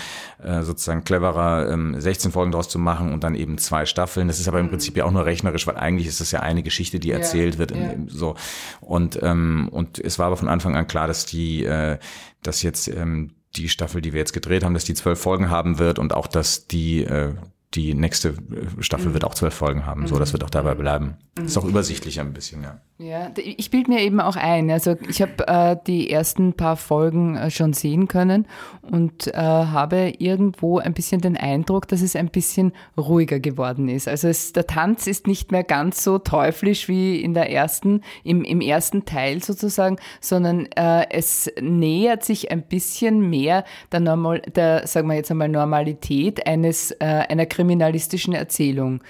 äh, 0.43 0.63
sozusagen 0.63 1.03
cleverer, 1.03 1.69
ähm, 1.71 1.99
16 1.99 2.31
Folgen 2.31 2.51
daraus 2.51 2.67
zu 2.67 2.79
machen 2.79 3.13
und 3.13 3.23
dann 3.23 3.35
eben 3.35 3.57
zwei 3.59 3.85
Staffeln. 3.85 4.27
Das 4.27 4.39
ist 4.39 4.47
aber 4.47 4.59
im 4.59 4.69
Prinzip 4.69 4.97
ja 4.97 5.05
auch 5.05 5.11
nur 5.11 5.25
rechnerisch, 5.25 5.67
weil 5.67 5.77
eigentlich 5.77 6.07
ist 6.07 6.19
das 6.19 6.31
ja 6.31 6.39
eine 6.39 6.63
Geschichte, 6.63 6.99
die 6.99 7.11
erzählt 7.11 7.53
ja, 7.55 7.59
wird. 7.59 7.71
Ja. 7.71 7.93
so 8.07 8.35
und 8.81 9.19
ähm, 9.21 9.69
und 9.71 9.99
es 9.99 10.17
war 10.19 10.27
aber 10.27 10.37
von 10.37 10.49
Anfang 10.49 10.75
an 10.75 10.87
klar, 10.87 11.07
dass 11.07 11.25
die, 11.25 11.63
äh, 11.63 11.97
dass 12.47 12.61
jetzt 12.61 12.87
ähm, 12.87 13.35
die 13.55 13.69
Staffel, 13.69 14.01
die 14.01 14.13
wir 14.13 14.19
jetzt 14.19 14.33
gedreht 14.33 14.63
haben, 14.63 14.73
dass 14.73 14.83
die 14.83 14.93
zwölf 14.93 15.19
Folgen 15.19 15.49
haben 15.49 15.79
wird 15.79 15.99
und 15.99 16.13
auch, 16.13 16.27
dass 16.27 16.67
die 16.67 17.03
äh, 17.03 17.33
die 17.73 17.93
nächste 17.93 18.29
äh, 18.29 18.81
Staffel 18.81 19.09
mhm. 19.09 19.13
wird 19.13 19.25
auch 19.25 19.33
zwölf 19.33 19.53
Folgen 19.53 19.85
haben. 19.85 20.07
So, 20.07 20.17
das 20.17 20.33
wird 20.33 20.43
auch 20.43 20.49
dabei 20.49 20.75
bleiben. 20.75 21.17
Ist 21.37 21.57
auch 21.57 21.65
übersichtlicher 21.65 22.21
ein 22.21 22.31
bisschen, 22.31 22.63
ja. 22.63 22.79
Ja, 22.97 23.29
ich 23.35 23.69
bilde 23.71 23.91
mir 23.91 23.99
eben 23.99 24.21
auch 24.21 24.37
ein. 24.37 24.71
Also 24.71 24.95
ich 25.09 25.21
habe 25.21 25.45
äh, 25.49 25.75
die 25.85 26.09
ersten 26.09 26.53
paar 26.53 26.77
Folgen 26.77 27.35
äh, 27.35 27.51
schon 27.51 27.73
sehen 27.73 28.07
können 28.07 28.47
und 28.83 29.27
äh, 29.27 29.33
habe 29.33 30.13
irgendwo 30.17 30.79
ein 30.79 30.93
bisschen 30.93 31.19
den 31.19 31.35
Eindruck, 31.35 31.89
dass 31.89 32.01
es 32.01 32.15
ein 32.15 32.29
bisschen 32.29 32.71
ruhiger 32.97 33.41
geworden 33.41 33.89
ist. 33.89 34.07
Also 34.07 34.29
es, 34.29 34.53
der 34.53 34.65
Tanz 34.65 35.07
ist 35.07 35.27
nicht 35.27 35.51
mehr 35.51 35.65
ganz 35.65 36.05
so 36.05 36.19
teuflisch 36.19 36.87
wie 36.87 37.19
in 37.19 37.33
der 37.33 37.51
ersten, 37.51 37.99
im, 38.23 38.45
im 38.45 38.61
ersten 38.61 39.03
Teil 39.03 39.43
sozusagen, 39.43 39.97
sondern 40.21 40.67
äh, 40.77 41.05
es 41.09 41.51
nähert 41.59 42.23
sich 42.23 42.49
ein 42.49 42.61
bisschen 42.61 43.29
mehr 43.29 43.65
der 43.91 43.99
Normal, 43.99 44.41
der, 44.55 44.87
sagen 44.87 45.09
wir 45.09 45.17
jetzt 45.17 45.31
einmal 45.31 45.49
Normalität 45.49 46.47
eines 46.47 46.91
äh, 46.91 47.25
einer 47.27 47.45
kriminalistischen 47.45 48.33
Erzählung. 48.33 49.01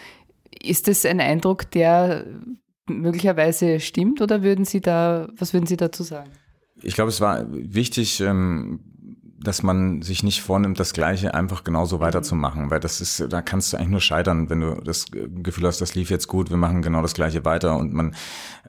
Ist 0.62 0.88
das 0.88 1.05
ein 1.05 1.19
Eindruck, 1.19 1.69
der 1.71 2.25
möglicherweise 2.88 3.79
stimmt 3.79 4.21
oder 4.21 4.43
würden 4.43 4.65
Sie 4.65 4.81
da, 4.81 5.27
was 5.38 5.53
würden 5.53 5.65
Sie 5.65 5.77
dazu 5.77 6.03
sagen? 6.03 6.29
Ich 6.81 6.95
glaube, 6.95 7.09
es 7.09 7.21
war 7.21 7.45
wichtig, 7.50 8.21
ähm, 8.21 8.79
dass 9.39 9.63
man 9.63 10.01
sich 10.01 10.24
nicht 10.24 10.41
vornimmt, 10.41 10.79
das 10.79 10.93
Gleiche 10.93 11.33
einfach 11.33 11.63
genauso 11.63 12.00
weiterzumachen, 12.00 12.71
weil 12.71 12.79
das 12.79 13.00
ist, 13.00 13.25
da 13.29 13.41
kannst 13.41 13.71
du 13.71 13.77
eigentlich 13.77 13.89
nur 13.89 14.01
scheitern, 14.01 14.50
wenn 14.50 14.62
du 14.62 14.81
das 14.83 15.05
Gefühl 15.12 15.67
hast, 15.67 15.81
das 15.81 15.95
lief 15.95 16.09
jetzt 16.09 16.27
gut, 16.27 16.50
wir 16.50 16.57
machen 16.57 16.81
genau 16.81 17.01
das 17.01 17.13
Gleiche 17.13 17.45
weiter 17.45 17.77
und 17.77 17.93
man, 17.93 18.15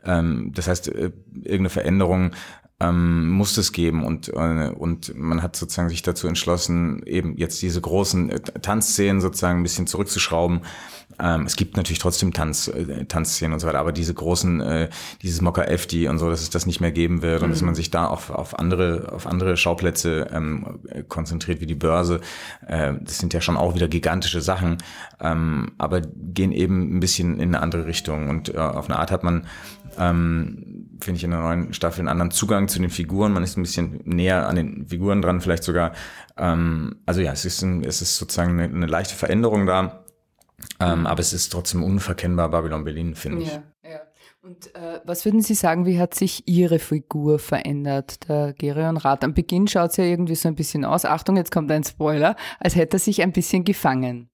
ähm, 0.04 0.52
das 0.54 0.68
heißt, 0.68 0.88
äh, 0.88 1.12
irgendeine 1.34 1.70
Veränderung 1.70 2.32
ähm, 2.78 3.30
muss 3.30 3.56
es 3.56 3.72
geben 3.72 4.04
und 4.04 4.28
äh, 4.28 4.70
und 4.76 5.16
man 5.16 5.42
hat 5.42 5.56
sozusagen 5.56 5.88
sich 5.88 6.02
dazu 6.02 6.28
entschlossen, 6.28 7.02
eben 7.06 7.36
jetzt 7.38 7.62
diese 7.62 7.80
großen 7.80 8.30
äh, 8.30 8.40
Tanzszenen 8.40 9.22
sozusagen 9.22 9.60
ein 9.60 9.62
bisschen 9.62 9.86
zurückzuschrauben. 9.86 10.60
Ähm, 11.18 11.44
es 11.46 11.56
gibt 11.56 11.78
natürlich 11.78 12.00
trotzdem 12.00 12.34
Tanz, 12.34 12.68
äh, 12.68 13.06
Tanzszenen 13.06 13.54
und 13.54 13.60
so 13.60 13.66
weiter, 13.66 13.78
aber 13.78 13.92
diese 13.92 14.12
großen, 14.12 14.60
äh, 14.60 14.90
dieses 15.22 15.40
Mocker 15.40 15.70
Efti 15.70 16.08
und 16.08 16.18
so, 16.18 16.28
dass 16.28 16.42
es 16.42 16.50
das 16.50 16.66
nicht 16.66 16.80
mehr 16.80 16.92
geben 16.92 17.22
wird 17.22 17.40
mhm. 17.40 17.44
und 17.46 17.50
dass 17.52 17.62
mhm. 17.62 17.66
man 17.66 17.74
sich 17.74 17.90
da 17.90 18.06
auf, 18.06 18.28
auf 18.28 18.58
andere 18.58 19.10
auf 19.10 19.26
andere 19.26 19.56
Schauplätze 19.56 20.28
ähm, 20.30 20.78
konzentriert 21.08 21.62
wie 21.62 21.66
die 21.66 21.74
Börse. 21.74 22.20
Äh, 22.66 22.92
das 23.00 23.16
sind 23.16 23.32
ja 23.32 23.40
schon 23.40 23.56
auch 23.56 23.74
wieder 23.74 23.88
gigantische 23.88 24.42
Sachen, 24.42 24.76
ähm, 25.18 25.72
aber 25.78 26.02
gehen 26.02 26.52
eben 26.52 26.94
ein 26.94 27.00
bisschen 27.00 27.40
in 27.40 27.54
eine 27.54 27.62
andere 27.62 27.86
Richtung 27.86 28.28
und 28.28 28.54
äh, 28.54 28.58
auf 28.58 28.90
eine 28.90 28.98
Art 28.98 29.10
hat 29.10 29.24
man 29.24 29.46
ähm, 29.98 30.98
finde 31.00 31.18
ich 31.18 31.24
in 31.24 31.30
der 31.30 31.40
neuen 31.40 31.72
Staffel 31.72 32.00
einen 32.00 32.08
anderen 32.08 32.30
Zugang 32.30 32.68
zu 32.68 32.78
den 32.78 32.90
Figuren. 32.90 33.32
Man 33.32 33.42
ist 33.42 33.56
ein 33.56 33.62
bisschen 33.62 34.00
näher 34.04 34.48
an 34.48 34.56
den 34.56 34.86
Figuren 34.86 35.22
dran, 35.22 35.40
vielleicht 35.40 35.64
sogar. 35.64 35.92
Ähm, 36.36 36.96
also 37.06 37.20
ja, 37.20 37.32
es 37.32 37.44
ist, 37.44 37.62
ein, 37.62 37.84
es 37.84 38.02
ist 38.02 38.16
sozusagen 38.16 38.52
eine, 38.52 38.64
eine 38.64 38.86
leichte 38.86 39.14
Veränderung 39.14 39.66
da. 39.66 40.04
Ähm, 40.80 41.06
aber 41.06 41.20
es 41.20 41.32
ist 41.32 41.50
trotzdem 41.50 41.82
unverkennbar 41.82 42.50
Babylon 42.50 42.84
Berlin, 42.84 43.14
finde 43.14 43.42
ich. 43.42 43.48
Ja, 43.48 43.62
ja. 43.84 44.00
Und 44.42 44.74
äh, 44.74 45.00
was 45.04 45.24
würden 45.24 45.42
Sie 45.42 45.54
sagen, 45.54 45.86
wie 45.86 45.98
hat 45.98 46.14
sich 46.14 46.46
Ihre 46.46 46.78
Figur 46.78 47.38
verändert, 47.38 48.28
der 48.28 48.52
Gerion 48.52 48.96
Rath? 48.96 49.24
Am 49.24 49.34
Beginn 49.34 49.66
schaut 49.66 49.90
es 49.90 49.96
ja 49.96 50.04
irgendwie 50.04 50.36
so 50.36 50.48
ein 50.48 50.54
bisschen 50.54 50.84
aus. 50.84 51.04
Achtung, 51.04 51.36
jetzt 51.36 51.50
kommt 51.50 51.70
ein 51.72 51.84
Spoiler, 51.84 52.36
als 52.60 52.76
hätte 52.76 52.96
er 52.96 53.00
sich 53.00 53.22
ein 53.22 53.32
bisschen 53.32 53.64
gefangen 53.64 54.30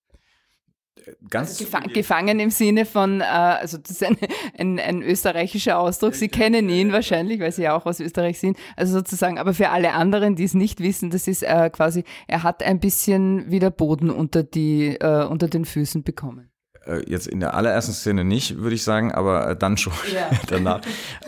ganz 1.29 1.51
also 1.51 1.65
gefa 1.65 1.81
gefangen 1.81 2.41
im 2.41 2.51
Sinne 2.51 2.85
von, 2.85 3.21
äh, 3.21 3.25
also 3.25 3.79
das 3.79 3.93
ist 3.93 4.05
ein, 4.05 4.17
ein, 4.59 4.79
ein 4.79 5.03
österreichischer 5.03 5.79
Ausdruck. 5.79 6.15
Sie 6.15 6.29
kennen 6.29 6.69
ihn 6.69 6.93
wahrscheinlich, 6.93 7.41
weil 7.41 7.53
Sie 7.53 7.63
ja 7.63 7.77
auch 7.77 7.87
aus 7.87 8.01
Österreich 8.01 8.39
sind. 8.39 8.57
Also 8.77 8.95
sozusagen, 8.95 9.39
aber 9.39 9.55
für 9.55 9.71
alle 9.71 9.93
anderen, 9.93 10.37
die 10.37 10.45
es 10.45 10.55
nicht 10.55 10.81
wissen, 10.81 11.11
das 11.11 11.29
ist 11.29 11.43
äh, 11.43 11.71
quasi, 11.71 12.05
er 12.27 12.43
hat 12.43 12.63
ein 12.63 12.81
bisschen 12.81 13.51
wieder 13.51 13.71
Boden 13.71 14.11
unter 14.11 14.43
die 14.43 14.97
äh, 15.01 15.25
unter 15.27 15.49
den 15.49 15.65
Füßen 15.65 16.03
bekommen. 16.03 16.52
Äh, 16.87 17.09
jetzt 17.09 17.27
in 17.27 17.41
der 17.41 17.55
allerersten 17.55 17.93
Szene 17.93 18.25
nicht, 18.25 18.59
würde 18.59 18.75
ich 18.75 18.83
sagen, 18.83 19.13
aber 19.13 19.51
äh, 19.51 19.57
dann 19.57 19.77
schon 19.77 19.93
ja. 20.13 20.31
danach. 20.49 20.81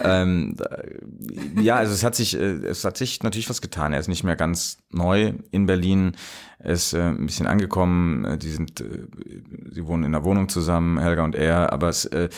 ähm, 0.02 0.56
ja, 1.60 1.76
also 1.76 1.92
es 1.92 2.02
hat 2.02 2.14
sich, 2.14 2.38
äh, 2.38 2.54
es 2.66 2.84
hat 2.84 2.96
sich 2.96 3.22
natürlich 3.22 3.48
was 3.48 3.60
getan. 3.60 3.92
Er 3.92 4.00
ist 4.00 4.08
nicht 4.08 4.24
mehr 4.24 4.36
ganz 4.36 4.78
neu 4.90 5.34
in 5.50 5.66
Berlin. 5.66 6.12
Er 6.58 6.72
ist 6.72 6.92
äh, 6.92 7.02
ein 7.02 7.26
bisschen 7.26 7.46
angekommen. 7.46 8.38
Die 8.40 8.50
sind, 8.50 8.80
äh, 8.80 9.06
sie 9.70 9.86
wohnen 9.86 10.04
in 10.04 10.12
der 10.12 10.24
Wohnung 10.24 10.48
zusammen, 10.48 10.98
Helga 10.98 11.22
und 11.24 11.36
er, 11.36 11.72
aber 11.72 11.88
es 11.88 12.04
äh, 12.06 12.28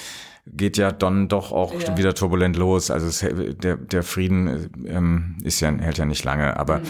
geht 0.47 0.77
ja 0.77 0.93
dann 0.93 1.29
doch 1.29 1.53
auch 1.53 1.75
ja. 1.81 1.97
wieder 1.97 2.15
turbulent 2.15 2.57
los. 2.57 2.91
Also 2.91 3.07
es, 3.07 3.21
der, 3.21 3.77
der 3.77 4.03
Frieden 4.03 4.71
ähm, 4.87 5.39
ist 5.43 5.61
ja, 5.61 5.71
hält 5.73 5.99
ja 5.99 6.05
nicht 6.05 6.25
lange. 6.25 6.59
Aber 6.59 6.79
mhm. 6.79 6.85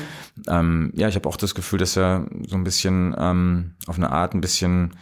ähm, 0.48 0.92
ja, 0.94 1.08
ich 1.08 1.14
habe 1.14 1.28
auch 1.28 1.36
das 1.36 1.54
Gefühl, 1.54 1.78
dass 1.78 1.96
er 1.96 2.26
so 2.46 2.56
ein 2.56 2.64
bisschen 2.64 3.14
ähm, 3.16 3.74
auf 3.86 3.96
eine 3.96 4.10
Art 4.10 4.34
ein 4.34 4.40
bisschen 4.40 4.92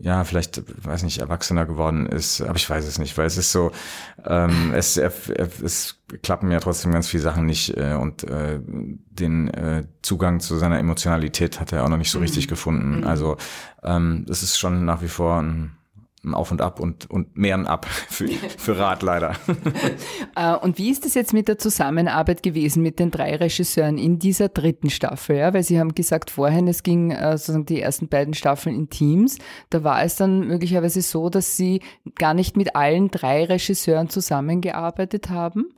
ja, 0.00 0.24
vielleicht, 0.24 0.62
weiß 0.84 1.02
nicht, 1.02 1.18
erwachsener 1.18 1.66
geworden 1.66 2.06
ist, 2.06 2.40
aber 2.42 2.56
ich 2.56 2.68
weiß 2.68 2.86
es 2.86 2.98
nicht, 2.98 3.16
weil 3.16 3.26
es 3.26 3.36
ist 3.36 3.52
so, 3.52 3.72
ähm, 4.24 4.72
es, 4.74 4.96
es 4.96 6.02
klappen 6.22 6.50
ja 6.50 6.60
trotzdem 6.60 6.92
ganz 6.92 7.08
viele 7.08 7.22
Sachen 7.22 7.46
nicht 7.46 7.76
äh, 7.76 7.94
und 7.94 8.24
äh, 8.24 8.60
den 8.64 9.48
äh, 9.48 9.84
Zugang 10.02 10.40
zu 10.40 10.56
seiner 10.56 10.78
Emotionalität 10.78 11.60
hat 11.60 11.72
er 11.72 11.84
auch 11.84 11.88
noch 11.88 11.96
nicht 11.96 12.10
so 12.10 12.18
richtig 12.18 12.46
mhm. 12.46 12.50
gefunden. 12.50 12.96
Mhm. 12.98 13.06
Also 13.06 13.36
ähm, 13.82 14.26
es 14.28 14.42
ist 14.42 14.58
schon 14.58 14.84
nach 14.84 15.02
wie 15.02 15.08
vor 15.08 15.40
ein 15.40 15.75
ein 16.26 16.34
Auf 16.34 16.50
und 16.50 16.60
Ab 16.60 16.80
und, 16.80 17.08
und 17.10 17.36
mehr 17.36 17.54
ein 17.54 17.66
Ab 17.66 17.86
für, 18.08 18.28
für 18.28 18.78
Rat 18.78 19.02
leider. 19.02 19.34
Äh, 20.34 20.54
und 20.56 20.76
wie 20.76 20.90
ist 20.90 21.06
es 21.06 21.14
jetzt 21.14 21.32
mit 21.32 21.48
der 21.48 21.58
Zusammenarbeit 21.58 22.42
gewesen 22.42 22.82
mit 22.82 22.98
den 22.98 23.10
drei 23.10 23.36
Regisseuren 23.36 23.96
in 23.96 24.18
dieser 24.18 24.48
dritten 24.48 24.90
Staffel? 24.90 25.36
Ja? 25.36 25.54
Weil 25.54 25.62
Sie 25.62 25.78
haben 25.78 25.94
gesagt 25.94 26.30
vorhin, 26.30 26.68
es 26.68 26.82
ging 26.82 27.10
äh, 27.10 27.38
sozusagen 27.38 27.64
die 27.64 27.80
ersten 27.80 28.08
beiden 28.08 28.34
Staffeln 28.34 28.76
in 28.76 28.90
Teams. 28.90 29.38
Da 29.70 29.82
war 29.82 30.02
es 30.02 30.16
dann 30.16 30.46
möglicherweise 30.46 31.00
so, 31.00 31.30
dass 31.30 31.56
Sie 31.56 31.80
gar 32.18 32.34
nicht 32.34 32.56
mit 32.56 32.76
allen 32.76 33.10
drei 33.10 33.44
Regisseuren 33.44 34.10
zusammengearbeitet 34.10 35.30
haben? 35.30 35.72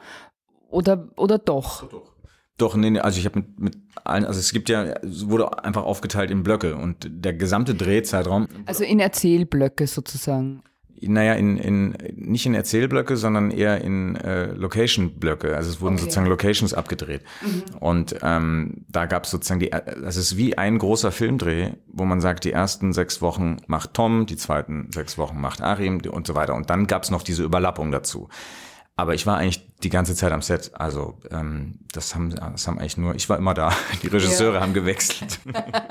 Oder, 0.70 1.08
oder 1.16 1.38
doch? 1.38 1.88
Doch. 1.88 2.17
Doch, 2.58 2.76
nee, 2.76 2.90
nee 2.90 2.98
also 2.98 3.18
ich 3.18 3.24
habe 3.24 3.40
mit, 3.40 3.60
mit 3.60 3.78
allen, 4.04 4.24
also 4.24 4.38
es 4.38 4.52
gibt 4.52 4.68
ja, 4.68 4.84
es 4.84 5.28
wurde 5.28 5.64
einfach 5.64 5.84
aufgeteilt 5.84 6.30
in 6.30 6.42
Blöcke 6.42 6.76
und 6.76 7.08
der 7.08 7.32
gesamte 7.32 7.74
Drehzeitraum. 7.74 8.48
Also 8.66 8.84
in 8.84 9.00
Erzählblöcke 9.00 9.86
sozusagen. 9.86 10.62
Naja, 11.00 11.34
in, 11.34 11.56
in, 11.58 11.96
nicht 12.16 12.44
in 12.46 12.54
Erzählblöcke, 12.54 13.16
sondern 13.16 13.52
eher 13.52 13.80
in 13.82 14.16
äh, 14.16 14.46
Location-Blöcke. 14.46 15.56
Also 15.56 15.70
es 15.70 15.80
wurden 15.80 15.94
okay. 15.94 16.02
sozusagen 16.02 16.26
Locations 16.26 16.74
abgedreht. 16.74 17.22
Mhm. 17.40 17.76
Und 17.78 18.16
ähm, 18.22 18.84
da 18.88 19.06
gab 19.06 19.24
es 19.24 19.30
sozusagen 19.30 19.60
die, 19.60 19.70
das 19.70 20.16
ist 20.16 20.36
wie 20.36 20.58
ein 20.58 20.78
großer 20.78 21.12
Filmdreh, 21.12 21.70
wo 21.86 22.04
man 22.04 22.20
sagt, 22.20 22.44
die 22.44 22.52
ersten 22.52 22.92
sechs 22.92 23.22
Wochen 23.22 23.58
macht 23.68 23.94
Tom, 23.94 24.26
die 24.26 24.36
zweiten 24.36 24.90
sechs 24.92 25.18
Wochen 25.18 25.40
macht 25.40 25.60
Arim 25.60 26.00
und 26.10 26.26
so 26.26 26.34
weiter. 26.34 26.54
Und 26.56 26.68
dann 26.70 26.88
gab 26.88 27.04
es 27.04 27.12
noch 27.12 27.22
diese 27.22 27.44
Überlappung 27.44 27.92
dazu. 27.92 28.28
Aber 28.98 29.14
ich 29.14 29.28
war 29.28 29.36
eigentlich 29.36 29.64
die 29.84 29.90
ganze 29.90 30.16
Zeit 30.16 30.32
am 30.32 30.42
Set. 30.42 30.72
Also 30.74 31.14
ähm, 31.30 31.78
das, 31.92 32.16
haben, 32.16 32.34
das 32.34 32.66
haben 32.66 32.80
eigentlich 32.80 32.96
nur, 32.96 33.14
ich 33.14 33.28
war 33.28 33.38
immer 33.38 33.54
da. 33.54 33.72
Die 34.02 34.08
Regisseure 34.08 34.56
ja. 34.56 34.60
haben 34.60 34.74
gewechselt. 34.74 35.38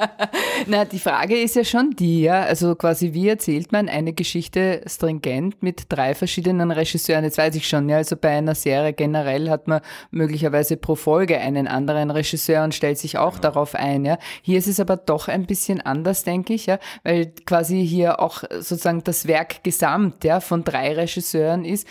Na, 0.67 0.83
die 0.83 0.99
Frage 0.99 1.39
ist 1.39 1.55
ja 1.55 1.63
schon 1.63 1.91
die, 1.91 2.23
ja. 2.23 2.41
Also 2.41 2.75
quasi, 2.75 3.13
wie 3.13 3.29
erzählt 3.29 3.71
man 3.71 3.87
eine 3.87 4.11
Geschichte 4.11 4.81
stringent 4.87 5.63
mit 5.63 5.85
drei 5.87 6.15
verschiedenen 6.15 6.69
Regisseuren? 6.69 7.23
Jetzt 7.23 7.37
weiß 7.37 7.55
ich 7.55 7.65
schon, 7.65 7.87
ja. 7.87 7.95
Also 7.95 8.17
bei 8.17 8.31
einer 8.31 8.55
Serie 8.55 8.91
generell 8.91 9.49
hat 9.49 9.69
man 9.69 9.79
möglicherweise 10.11 10.75
pro 10.75 10.95
Folge 10.95 11.37
einen 11.37 11.69
anderen 11.69 12.11
Regisseur 12.11 12.65
und 12.65 12.75
stellt 12.75 12.97
sich 12.97 13.17
auch 13.17 13.35
genau. 13.35 13.41
darauf 13.43 13.73
ein, 13.73 14.03
ja. 14.03 14.17
Hier 14.41 14.57
ist 14.57 14.67
es 14.67 14.81
aber 14.81 14.97
doch 14.97 15.29
ein 15.29 15.45
bisschen 15.45 15.79
anders, 15.79 16.25
denke 16.25 16.53
ich, 16.53 16.65
ja. 16.65 16.77
Weil 17.05 17.27
quasi 17.45 17.87
hier 17.87 18.19
auch 18.19 18.43
sozusagen 18.49 19.01
das 19.05 19.27
Werk 19.27 19.63
gesamt, 19.63 20.25
ja, 20.25 20.41
von 20.41 20.65
drei 20.65 20.93
Regisseuren 20.93 21.63
ist 21.63 21.87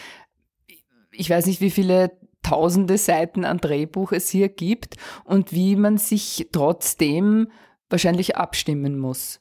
ich 1.17 1.31
weiß 1.31 1.47
nicht, 1.47 1.61
wie 1.61 1.71
viele 1.71 2.13
tausende 2.43 2.97
Seiten 2.99 3.45
an 3.45 3.59
Drehbuch 3.59 4.13
es 4.13 4.29
hier 4.31 4.49
gibt 4.49 4.97
und 5.25 5.53
wie 5.53 5.77
man 5.77 5.99
sich 5.99 6.49
trotzdem 6.53 7.49
wahrscheinlich 7.91 8.37
abstimmen 8.37 8.99
muss. 8.99 9.41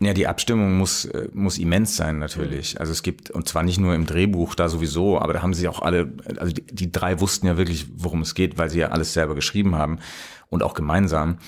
Ja, 0.00 0.14
die 0.14 0.26
Abstimmung 0.26 0.76
muss, 0.78 1.04
äh, 1.04 1.28
muss 1.32 1.58
immens 1.58 1.96
sein, 1.96 2.18
natürlich. 2.18 2.74
Mhm. 2.74 2.80
Also 2.80 2.92
es 2.92 3.04
gibt, 3.04 3.30
und 3.30 3.48
zwar 3.48 3.62
nicht 3.62 3.78
nur 3.78 3.94
im 3.94 4.04
Drehbuch 4.04 4.56
da 4.56 4.68
sowieso, 4.68 5.20
aber 5.20 5.32
da 5.32 5.42
haben 5.42 5.54
sie 5.54 5.68
auch 5.68 5.80
alle, 5.80 6.12
also 6.38 6.52
die, 6.52 6.66
die 6.66 6.90
drei 6.90 7.20
wussten 7.20 7.46
ja 7.46 7.56
wirklich, 7.56 7.86
worum 7.94 8.22
es 8.22 8.34
geht, 8.34 8.58
weil 8.58 8.68
sie 8.68 8.80
ja 8.80 8.88
alles 8.88 9.12
selber 9.12 9.36
geschrieben 9.36 9.76
haben 9.76 10.00
und 10.48 10.64
auch 10.64 10.74
gemeinsam. 10.74 11.38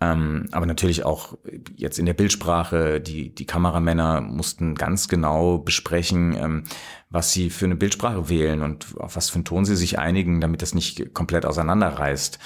Ähm, 0.00 0.46
aber 0.52 0.66
natürlich 0.66 1.04
auch 1.04 1.36
jetzt 1.76 1.98
in 1.98 2.06
der 2.06 2.14
Bildsprache, 2.14 3.00
die, 3.00 3.34
die 3.34 3.46
Kameramänner 3.46 4.20
mussten 4.20 4.76
ganz 4.76 5.08
genau 5.08 5.58
besprechen, 5.58 6.36
ähm, 6.36 6.64
was 7.10 7.32
sie 7.32 7.50
für 7.50 7.64
eine 7.64 7.74
Bildsprache 7.74 8.28
wählen 8.28 8.62
und 8.62 8.96
auf 8.98 9.16
was 9.16 9.30
für 9.30 9.36
einen 9.36 9.44
Ton 9.44 9.64
sie 9.64 9.74
sich 9.74 9.98
einigen, 9.98 10.40
damit 10.40 10.62
das 10.62 10.74
nicht 10.74 11.14
komplett 11.14 11.46
auseinanderreißt. 11.46 12.38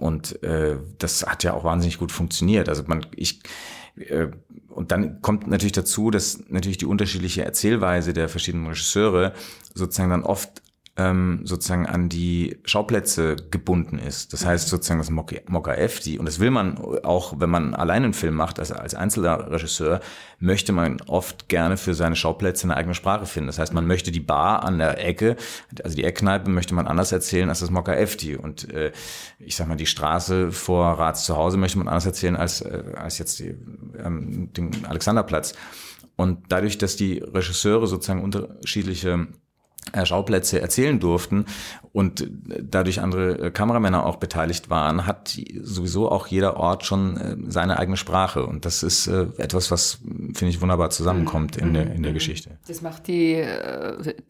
Und 0.00 0.42
äh, 0.42 0.78
das 0.98 1.26
hat 1.26 1.44
ja 1.44 1.52
auch 1.52 1.64
wahnsinnig 1.64 1.98
gut 1.98 2.12
funktioniert. 2.12 2.68
Also 2.68 2.84
man, 2.86 3.04
ich, 3.14 3.42
äh, 3.96 4.28
und 4.70 4.90
dann 4.90 5.20
kommt 5.20 5.46
natürlich 5.46 5.72
dazu, 5.72 6.10
dass 6.10 6.48
natürlich 6.48 6.78
die 6.78 6.86
unterschiedliche 6.86 7.44
Erzählweise 7.44 8.14
der 8.14 8.30
verschiedenen 8.30 8.66
Regisseure 8.66 9.34
sozusagen 9.74 10.10
dann 10.10 10.22
oft 10.22 10.62
ähm, 10.98 11.40
sozusagen 11.44 11.86
an 11.86 12.08
die 12.08 12.58
Schauplätze 12.64 13.36
gebunden 13.50 13.98
ist. 13.98 14.32
Das 14.32 14.46
heißt 14.46 14.68
sozusagen 14.68 14.98
das 14.98 15.10
Mokka 15.10 15.74
F, 15.74 16.00
die, 16.00 16.18
und 16.18 16.26
das 16.26 16.40
will 16.40 16.50
man 16.50 16.78
auch, 17.04 17.34
wenn 17.38 17.50
man 17.50 17.74
allein 17.74 18.04
einen 18.04 18.14
Film 18.14 18.34
macht, 18.34 18.58
also 18.58 18.74
als 18.74 18.94
einzelner 18.94 19.50
Regisseur, 19.50 20.00
möchte 20.38 20.72
man 20.72 21.00
oft 21.06 21.48
gerne 21.48 21.76
für 21.76 21.94
seine 21.94 22.16
Schauplätze 22.16 22.64
eine 22.64 22.76
eigene 22.76 22.94
Sprache 22.94 23.26
finden. 23.26 23.48
Das 23.48 23.58
heißt, 23.58 23.74
man 23.74 23.86
möchte 23.86 24.10
die 24.10 24.20
Bar 24.20 24.64
an 24.64 24.78
der 24.78 25.04
Ecke, 25.04 25.36
also 25.84 25.96
die 25.96 26.04
Eckkneipe 26.04 26.48
möchte 26.48 26.74
man 26.74 26.86
anders 26.86 27.12
erzählen 27.12 27.50
als 27.50 27.60
das 27.60 27.70
Mokka 27.70 27.94
F, 27.94 28.16
die. 28.16 28.36
Und 28.36 28.72
äh, 28.72 28.92
ich 29.38 29.56
sag 29.56 29.68
mal, 29.68 29.76
die 29.76 29.86
Straße 29.86 30.50
vor 30.50 30.98
Rats 30.98 31.26
zu 31.26 31.36
Hause 31.36 31.58
möchte 31.58 31.78
man 31.78 31.88
anders 31.88 32.06
erzählen 32.06 32.36
als, 32.36 32.62
äh, 32.62 32.82
als 32.96 33.18
jetzt 33.18 33.38
die, 33.38 33.54
ähm, 34.02 34.50
den 34.54 34.86
Alexanderplatz. 34.86 35.54
Und 36.16 36.44
dadurch, 36.48 36.78
dass 36.78 36.96
die 36.96 37.18
Regisseure 37.18 37.86
sozusagen 37.86 38.22
unterschiedliche 38.22 39.26
Schauplätze 40.04 40.60
erzählen 40.60 40.98
durften 40.98 41.46
und 41.92 42.28
dadurch 42.60 43.00
andere 43.00 43.38
äh, 43.38 43.50
Kameramänner 43.50 44.04
auch 44.04 44.16
beteiligt 44.16 44.68
waren, 44.68 45.06
hat 45.06 45.38
sowieso 45.62 46.10
auch 46.10 46.26
jeder 46.26 46.56
Ort 46.56 46.84
schon 46.84 47.16
äh, 47.16 47.36
seine 47.48 47.78
eigene 47.78 47.96
Sprache 47.96 48.44
und 48.44 48.64
das 48.64 48.82
ist 48.82 49.06
etwas, 49.06 49.70
was 49.70 50.00
finde 50.34 50.48
ich 50.48 50.60
wunderbar 50.60 50.90
zusammenkommt 50.90 51.56
in 51.56 51.72
der 51.74 51.92
in 51.92 52.02
der 52.02 52.10
mhm. 52.10 52.16
Geschichte. 52.16 52.58
Das 52.66 52.82
macht 52.82 53.06
die 53.06 53.44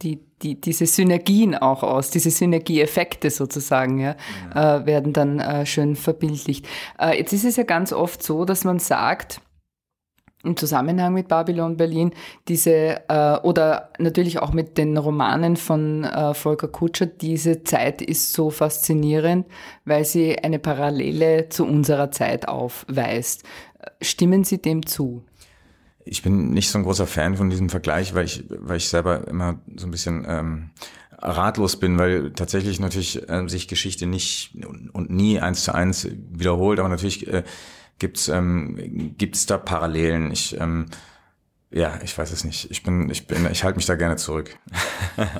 die 0.03 0.21
die 0.43 0.61
diese 0.61 0.87
Synergien 0.87 1.55
auch 1.55 1.83
aus, 1.83 2.11
diese 2.11 2.31
Synergieeffekte 2.31 3.31
sozusagen, 3.31 3.99
ja, 3.99 4.17
ja. 4.55 4.85
werden 4.85 5.13
dann 5.13 5.65
schön 5.65 5.97
verbildlicht. 5.97 6.69
Jetzt 7.17 7.33
ist 7.33 7.45
es 7.45 7.57
ja 7.57 7.63
ganz 7.63 7.93
oft 7.93 8.23
so, 8.23 8.45
dass 8.45 8.65
man 8.65 8.79
sagt, 8.79 9.41
im 10.47 10.57
Zusammenhang 10.57 11.12
mit 11.12 11.29
Babylon 11.29 11.76
Berlin 11.76 12.12
diese 12.49 13.03
äh, 13.09 13.38
oder 13.43 13.91
natürlich 13.99 14.38
auch 14.38 14.53
mit 14.53 14.79
den 14.79 14.97
Romanen 14.97 15.57
von 15.57 16.05
äh, 16.05 16.35
Volker 16.35 16.69
Kutscher, 16.69 17.07
diese 17.07 17.65
Zeit 17.65 18.00
ist 18.00 18.33
so 18.33 18.50
faszinierend, 18.50 19.47
weil 19.85 20.05
sie 20.05 20.38
eine 20.38 20.59
Parallele 20.59 21.49
zu 21.49 21.65
unserer 21.65 22.11
Zeit 22.11 22.49
aufweist. 22.49 23.45
Stimmen 24.00 24.45
Sie 24.45 24.59
dem 24.59 24.87
zu? 24.87 25.23
Ich 26.05 26.23
bin 26.23 26.50
nicht 26.50 26.71
so 26.71 26.79
ein 26.79 26.85
großer 26.85 27.07
Fan 27.07 27.37
von 27.37 27.50
diesem 27.50 27.69
Vergleich, 27.69 28.15
weil 28.15 28.25
ich, 28.25 28.45
weil 28.49 28.76
ich 28.76 28.88
selber 28.88 29.26
immer 29.26 29.61
so 29.76 29.87
ein 29.87 29.91
bisschen 29.91 30.25
ähm, 30.29 30.71
ratlos 31.19 31.76
bin, 31.76 31.99
weil 31.99 32.33
tatsächlich 32.33 32.79
natürlich 32.79 33.29
äh, 33.29 33.49
sich 33.49 33.69
Geschichte 33.69 34.07
nicht 34.07 34.55
und 34.93 35.11
nie 35.11 35.41
eins 35.41 35.65
zu 35.65 35.75
eins 35.75 36.09
wiederholt, 36.31 36.79
aber 36.79 36.88
natürlich 36.88 37.26
äh, 37.26 37.43
Gibt's 37.99 38.29
ähm, 38.29 39.15
gibt's 39.17 39.47
da 39.47 39.59
Parallelen? 39.59 40.31
Ich 40.31 40.59
ähm, 40.61 40.87
ja, 41.71 41.99
ich 42.03 42.17
weiß 42.17 42.31
es 42.31 42.45
nicht. 42.45 42.71
Ich 42.71 42.83
bin, 42.83 43.11
ich 43.11 43.26
bin, 43.26 43.47
ich 43.50 43.65
halte 43.65 43.76
mich 43.76 43.87
da 43.87 43.97
gerne 43.97 44.17
zurück. 44.17 44.57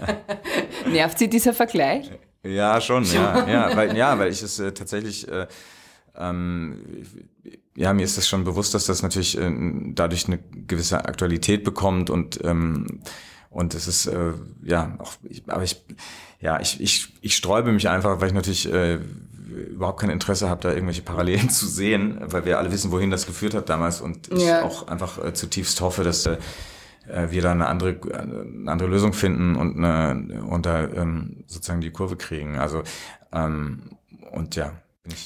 Nervt 0.87 1.19
Sie 1.19 1.29
dieser 1.29 1.55
Vergleich? 1.55 2.11
Ja, 2.43 2.81
schon, 2.81 3.05
ja, 3.05 3.49
ja, 3.49 3.77
weil, 3.77 3.97
ja, 3.97 4.19
weil 4.19 4.31
ich 4.31 4.43
es 4.43 4.59
äh, 4.59 4.73
tatsächlich, 4.73 5.27
äh, 5.29 5.47
ähm, 6.17 7.05
ja, 7.77 7.93
mir 7.93 8.05
ist 8.05 8.19
es 8.19 8.29
schon 8.29 8.45
bewusst, 8.45 8.75
dass 8.75 8.87
das 8.87 9.03
natürlich 9.03 9.39
äh, 9.39 9.51
dadurch 9.95 10.27
eine 10.27 10.39
gewisse 10.67 11.05
Aktualität 11.05 11.65
bekommt 11.65 12.11
und 12.11 12.41
ähm, 12.45 13.01
und 13.57 13.75
es 13.75 13.89
ist 13.89 14.05
äh, 14.07 14.35
ja 14.63 14.95
auch, 14.99 15.15
ich, 15.25 15.43
aber 15.47 15.63
ich, 15.63 15.83
ja, 16.41 16.61
ich, 16.61 16.79
ich, 16.79 17.15
ich 17.23 17.35
sträube 17.35 17.73
mich 17.73 17.89
einfach, 17.89 18.21
weil 18.21 18.29
ich 18.29 18.35
natürlich 18.35 18.71
äh, 18.71 18.99
überhaupt 19.71 20.01
kein 20.01 20.11
Interesse 20.11 20.51
habe, 20.51 20.61
da 20.61 20.73
irgendwelche 20.75 21.01
Parallelen 21.01 21.49
zu 21.61 21.67
sehen, 21.67 22.19
weil 22.21 22.45
wir 22.45 22.59
alle 22.59 22.71
wissen, 22.71 22.93
wohin 22.93 23.11
das 23.11 23.25
geführt 23.25 23.55
hat 23.55 23.71
damals 23.71 24.03
und 24.03 24.31
ich 24.31 24.43
ja. 24.43 24.63
auch 24.63 24.89
einfach 24.89 25.25
äh, 25.25 25.33
zutiefst 25.33 25.81
hoffe, 25.81 26.05
dass 26.05 26.27
äh, 26.27 26.37
wir 27.31 27.41
da 27.41 27.53
eine 27.53 27.67
andere, 27.67 27.99
eine 28.13 28.71
andere 28.71 28.91
Lösung 28.91 29.15
finden 29.15 29.57
und, 29.57 29.83
eine, 29.83 30.45
und 30.45 30.67
da 30.67 30.85
ähm, 30.85 31.45
sozusagen 31.47 31.81
die 31.81 31.91
Kurve 31.91 32.17
kriegen. 32.17 32.59
Also 32.59 32.83
ähm, 33.33 33.85
und 34.33 34.55
ja. 34.57 34.73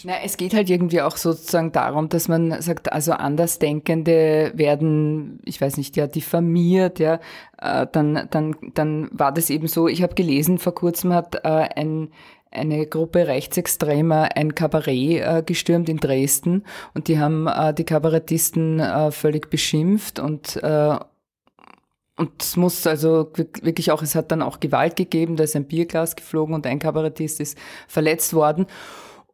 Na, 0.04 0.14
es 0.25 0.37
geht 0.37 0.54
halt 0.54 0.68
irgendwie 0.68 1.00
auch 1.02 1.16
sozusagen 1.16 1.72
darum, 1.72 2.08
dass 2.08 2.28
man 2.28 2.60
sagt, 2.60 2.92
also 2.92 3.12
Andersdenkende 3.12 4.52
werden, 4.54 5.40
ich 5.44 5.60
weiß 5.60 5.76
nicht, 5.76 5.96
ja, 5.96 6.06
diffamiert, 6.06 6.99
ja, 6.99 7.20
äh, 7.58 7.87
dann, 7.90 8.28
dann, 8.30 8.56
dann 8.75 9.08
war 9.12 9.32
das 9.32 9.50
eben 9.50 9.68
so, 9.68 9.88
ich 9.88 10.02
habe 10.02 10.14
gelesen, 10.14 10.58
vor 10.58 10.75
kurzem 10.75 11.12
hat 11.12 11.37
äh, 11.44 11.49
ein 11.49 12.10
eine 12.52 12.84
Gruppe 12.87 13.28
Rechtsextremer 13.28 14.30
ein 14.34 14.56
Kabarett 14.56 15.20
äh, 15.20 15.42
gestürmt 15.46 15.88
in 15.88 15.99
Dresden 15.99 16.64
und 16.94 17.06
die 17.06 17.20
haben 17.20 17.46
äh, 17.46 17.72
die 17.72 17.84
Kabarettisten 17.84 18.80
äh, 18.80 19.12
völlig 19.12 19.50
beschimpft 19.50 20.18
und 20.18 20.56
äh, 20.62 20.99
und 22.16 22.42
es 22.42 22.56
muss 22.58 22.87
also 22.87 23.30
wirklich 23.34 23.92
auch, 23.92 24.02
es 24.02 24.14
hat 24.14 24.30
dann 24.30 24.42
auch 24.42 24.60
Gewalt 24.60 24.96
gegeben, 24.96 25.37
da 25.37 25.44
ist 25.44 25.56
ein 25.56 25.64
Bierglas 25.64 26.16
geflogen 26.16 26.54
und 26.54 26.66
ein 26.66 26.78
Kabarettist 26.78 27.40
ist 27.40 27.56
verletzt 27.88 28.34
worden. 28.34 28.66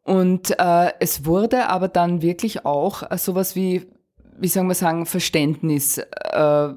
Und 0.06 0.56
äh, 0.60 0.92
es 1.00 1.24
wurde 1.24 1.68
aber 1.68 1.88
dann 1.88 2.22
wirklich 2.22 2.64
auch 2.64 3.02
sowas 3.18 3.56
wie, 3.56 3.86
wie 4.38 4.46
soll 4.46 4.62
man 4.62 4.76
sagen, 4.76 5.04
Verständnis 5.04 5.98
äh, 5.98 6.68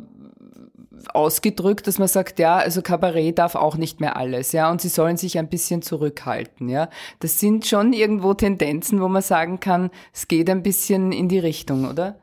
ausgedrückt, 1.13 1.85
dass 1.85 1.99
man 1.99 2.07
sagt, 2.07 2.39
ja, 2.39 2.57
also 2.57 2.81
Kabarett 2.81 3.37
darf 3.37 3.53
auch 3.53 3.77
nicht 3.77 3.99
mehr 3.99 4.17
alles, 4.17 4.51
ja, 4.51 4.71
und 4.71 4.81
sie 4.81 4.89
sollen 4.89 5.15
sich 5.15 5.37
ein 5.37 5.47
bisschen 5.47 5.83
zurückhalten, 5.83 6.69
ja. 6.69 6.89
Das 7.19 7.39
sind 7.39 7.67
schon 7.67 7.93
irgendwo 7.93 8.33
Tendenzen, 8.33 8.99
wo 8.99 9.07
man 9.07 9.21
sagen 9.21 9.59
kann, 9.59 9.91
es 10.11 10.27
geht 10.27 10.49
ein 10.49 10.63
bisschen 10.63 11.11
in 11.11 11.29
die 11.29 11.39
Richtung, 11.39 11.87
oder? 11.87 12.15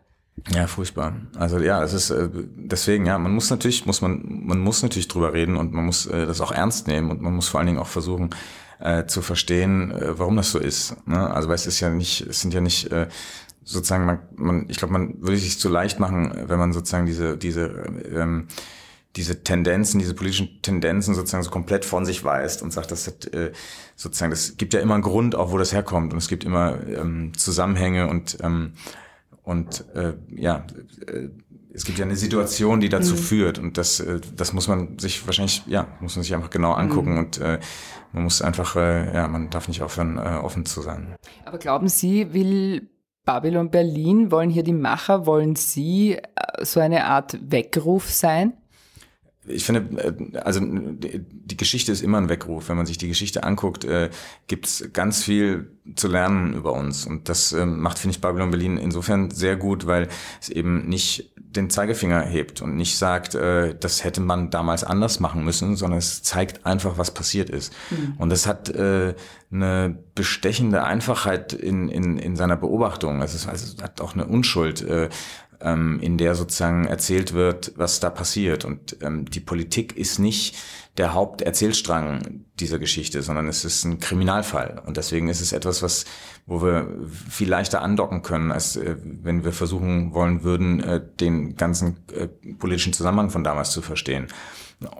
Ja, 0.52 0.66
furchtbar. 0.66 1.14
Also 1.38 1.60
ja, 1.60 1.84
es 1.84 1.92
ist 1.92 2.10
äh, 2.10 2.28
deswegen 2.32 3.06
ja, 3.06 3.16
man 3.16 3.32
muss 3.32 3.48
natürlich 3.48 3.86
muss 3.86 4.02
man 4.02 4.22
man 4.44 4.58
muss 4.58 4.82
natürlich 4.82 5.08
drüber 5.08 5.32
reden 5.32 5.56
und 5.56 5.72
man 5.72 5.86
muss 5.86 6.06
äh, 6.06 6.26
das 6.26 6.42
auch 6.42 6.52
ernst 6.52 6.88
nehmen 6.88 7.10
und 7.10 7.22
man 7.22 7.34
muss 7.34 7.48
vor 7.48 7.60
allen 7.60 7.68
Dingen 7.68 7.78
auch 7.78 7.86
versuchen 7.86 8.30
äh, 8.80 9.06
zu 9.06 9.22
verstehen, 9.22 9.90
äh, 9.90 10.18
warum 10.18 10.36
das 10.36 10.50
so 10.50 10.58
ist. 10.58 10.96
Ne? 11.06 11.30
Also 11.30 11.48
weil 11.48 11.54
es 11.54 11.66
ist 11.66 11.80
ja 11.80 11.90
nicht, 11.90 12.22
es 12.22 12.40
sind 12.40 12.54
ja 12.54 12.60
nicht 12.60 12.90
äh, 12.92 13.08
sozusagen, 13.64 14.06
man, 14.06 14.18
man 14.36 14.66
ich 14.68 14.78
glaube, 14.78 14.92
man 14.92 15.20
würde 15.20 15.36
sich 15.36 15.58
zu 15.58 15.68
leicht 15.68 15.98
machen, 15.98 16.32
wenn 16.46 16.58
man 16.58 16.72
sozusagen 16.72 17.06
diese, 17.06 17.36
diese, 17.36 17.66
ähm, 18.12 18.48
diese 19.16 19.42
Tendenzen, 19.42 19.98
diese 19.98 20.14
politischen 20.14 20.60
Tendenzen 20.62 21.14
sozusagen 21.14 21.42
so 21.42 21.50
komplett 21.50 21.84
von 21.84 22.04
sich 22.04 22.22
weist 22.22 22.62
und 22.62 22.72
sagt, 22.72 22.92
das 22.92 23.06
hat, 23.06 23.32
äh, 23.32 23.52
sozusagen, 23.96 24.30
das 24.30 24.56
gibt 24.56 24.74
ja 24.74 24.80
immer 24.80 24.94
einen 24.94 25.02
Grund, 25.02 25.34
auch 25.34 25.52
wo 25.52 25.58
das 25.58 25.72
herkommt 25.72 26.12
und 26.12 26.18
es 26.18 26.28
gibt 26.28 26.44
immer 26.44 26.78
ähm, 26.86 27.32
Zusammenhänge 27.36 28.08
und 28.08 28.38
ähm, 28.42 28.72
und 29.46 29.84
äh, 29.94 30.14
ja, 30.34 30.66
äh, 31.06 31.28
es 31.76 31.84
gibt 31.84 31.98
ja 31.98 32.06
eine 32.06 32.16
Situation, 32.16 32.80
die 32.80 32.88
dazu 32.88 33.12
mhm. 33.12 33.18
führt 33.18 33.58
und 33.58 33.76
das, 33.76 34.00
äh, 34.00 34.20
das 34.34 34.52
muss 34.54 34.66
man 34.66 34.98
sich 34.98 35.26
wahrscheinlich, 35.26 35.62
ja, 35.66 35.86
muss 36.00 36.16
man 36.16 36.22
sich 36.22 36.34
einfach 36.34 36.50
genau 36.50 36.72
angucken 36.72 37.12
mhm. 37.12 37.18
und 37.18 37.38
äh, 37.38 37.60
man 38.12 38.24
muss 38.24 38.40
einfach, 38.40 38.76
äh, 38.76 39.14
ja, 39.14 39.28
man 39.28 39.50
darf 39.50 39.68
nicht 39.68 39.82
aufhören, 39.82 40.16
äh, 40.16 40.40
offen 40.42 40.64
zu 40.64 40.80
sein. 40.80 41.14
Aber 41.44 41.58
glauben 41.58 41.88
Sie, 41.88 42.32
will 42.32 42.88
Babylon 43.26 43.70
Berlin, 43.70 44.30
wollen 44.30 44.48
hier 44.48 44.62
die 44.62 44.72
Macher, 44.72 45.26
wollen 45.26 45.54
Sie 45.54 46.14
äh, 46.14 46.20
so 46.64 46.80
eine 46.80 47.04
Art 47.04 47.38
Weckruf 47.42 48.10
sein? 48.10 48.54
Ich 49.48 49.64
finde, 49.64 49.80
äh, 50.02 50.38
also 50.38 50.60
die 50.62 51.56
Geschichte 51.56 51.92
ist 51.92 52.02
immer 52.02 52.18
ein 52.18 52.28
Weckruf. 52.28 52.68
Wenn 52.68 52.76
man 52.76 52.86
sich 52.86 52.98
die 52.98 53.08
Geschichte 53.08 53.44
anguckt, 53.44 53.84
äh, 53.84 54.10
gibt's 54.46 54.88
ganz 54.92 55.22
viel 55.22 55.70
zu 55.94 56.08
lernen 56.08 56.54
über 56.54 56.72
uns. 56.72 57.06
Und 57.06 57.28
das 57.28 57.52
äh, 57.52 57.64
macht, 57.64 57.98
finde 57.98 58.16
ich, 58.16 58.20
Babylon 58.20 58.50
Berlin 58.50 58.76
insofern 58.76 59.30
sehr 59.30 59.56
gut, 59.56 59.86
weil 59.86 60.08
es 60.40 60.48
eben 60.48 60.88
nicht 60.88 61.32
den 61.36 61.70
Zeigefinger 61.70 62.22
hebt 62.22 62.60
und 62.60 62.76
nicht 62.76 62.98
sagt, 62.98 63.34
äh, 63.34 63.74
das 63.78 64.04
hätte 64.04 64.20
man 64.20 64.50
damals 64.50 64.84
anders 64.84 65.20
machen 65.20 65.44
müssen, 65.44 65.76
sondern 65.76 65.98
es 65.98 66.22
zeigt 66.22 66.66
einfach, 66.66 66.98
was 66.98 67.12
passiert 67.12 67.50
ist. 67.50 67.72
Mhm. 67.90 68.14
Und 68.18 68.32
es 68.32 68.46
hat 68.46 68.68
äh, 68.68 69.14
eine 69.50 69.96
bestechende 70.14 70.82
Einfachheit 70.82 71.52
in, 71.52 71.88
in, 71.88 72.18
in 72.18 72.36
seiner 72.36 72.56
Beobachtung. 72.56 73.22
Es, 73.22 73.34
ist, 73.34 73.48
also, 73.48 73.74
es 73.76 73.82
hat 73.82 74.00
auch 74.00 74.14
eine 74.14 74.26
Unschuld. 74.26 74.82
Äh, 74.82 75.08
in 76.00 76.18
der 76.18 76.34
sozusagen 76.34 76.86
erzählt 76.86 77.32
wird, 77.32 77.72
was 77.76 78.00
da 78.00 78.10
passiert. 78.10 78.64
Und 78.64 78.96
ähm, 79.02 79.24
die 79.26 79.40
Politik 79.40 79.96
ist 79.96 80.18
nicht 80.18 80.56
der 80.96 81.14
Haupterzählstrang 81.14 82.44
dieser 82.58 82.78
Geschichte, 82.78 83.22
sondern 83.22 83.48
es 83.48 83.64
ist 83.64 83.84
ein 83.84 84.00
Kriminalfall. 84.00 84.82
Und 84.86 84.96
deswegen 84.96 85.28
ist 85.28 85.40
es 85.40 85.52
etwas, 85.52 85.82
was, 85.82 86.06
wo 86.46 86.62
wir 86.62 86.88
viel 87.28 87.48
leichter 87.48 87.82
andocken 87.82 88.22
können, 88.22 88.50
als 88.50 88.76
äh, 88.76 88.96
wenn 89.02 89.44
wir 89.44 89.52
versuchen 89.52 90.14
wollen 90.14 90.42
würden, 90.42 90.82
äh, 90.82 91.00
den 91.20 91.56
ganzen 91.56 91.98
äh, 92.12 92.28
politischen 92.54 92.92
Zusammenhang 92.92 93.30
von 93.30 93.44
damals 93.44 93.72
zu 93.72 93.82
verstehen. 93.82 94.28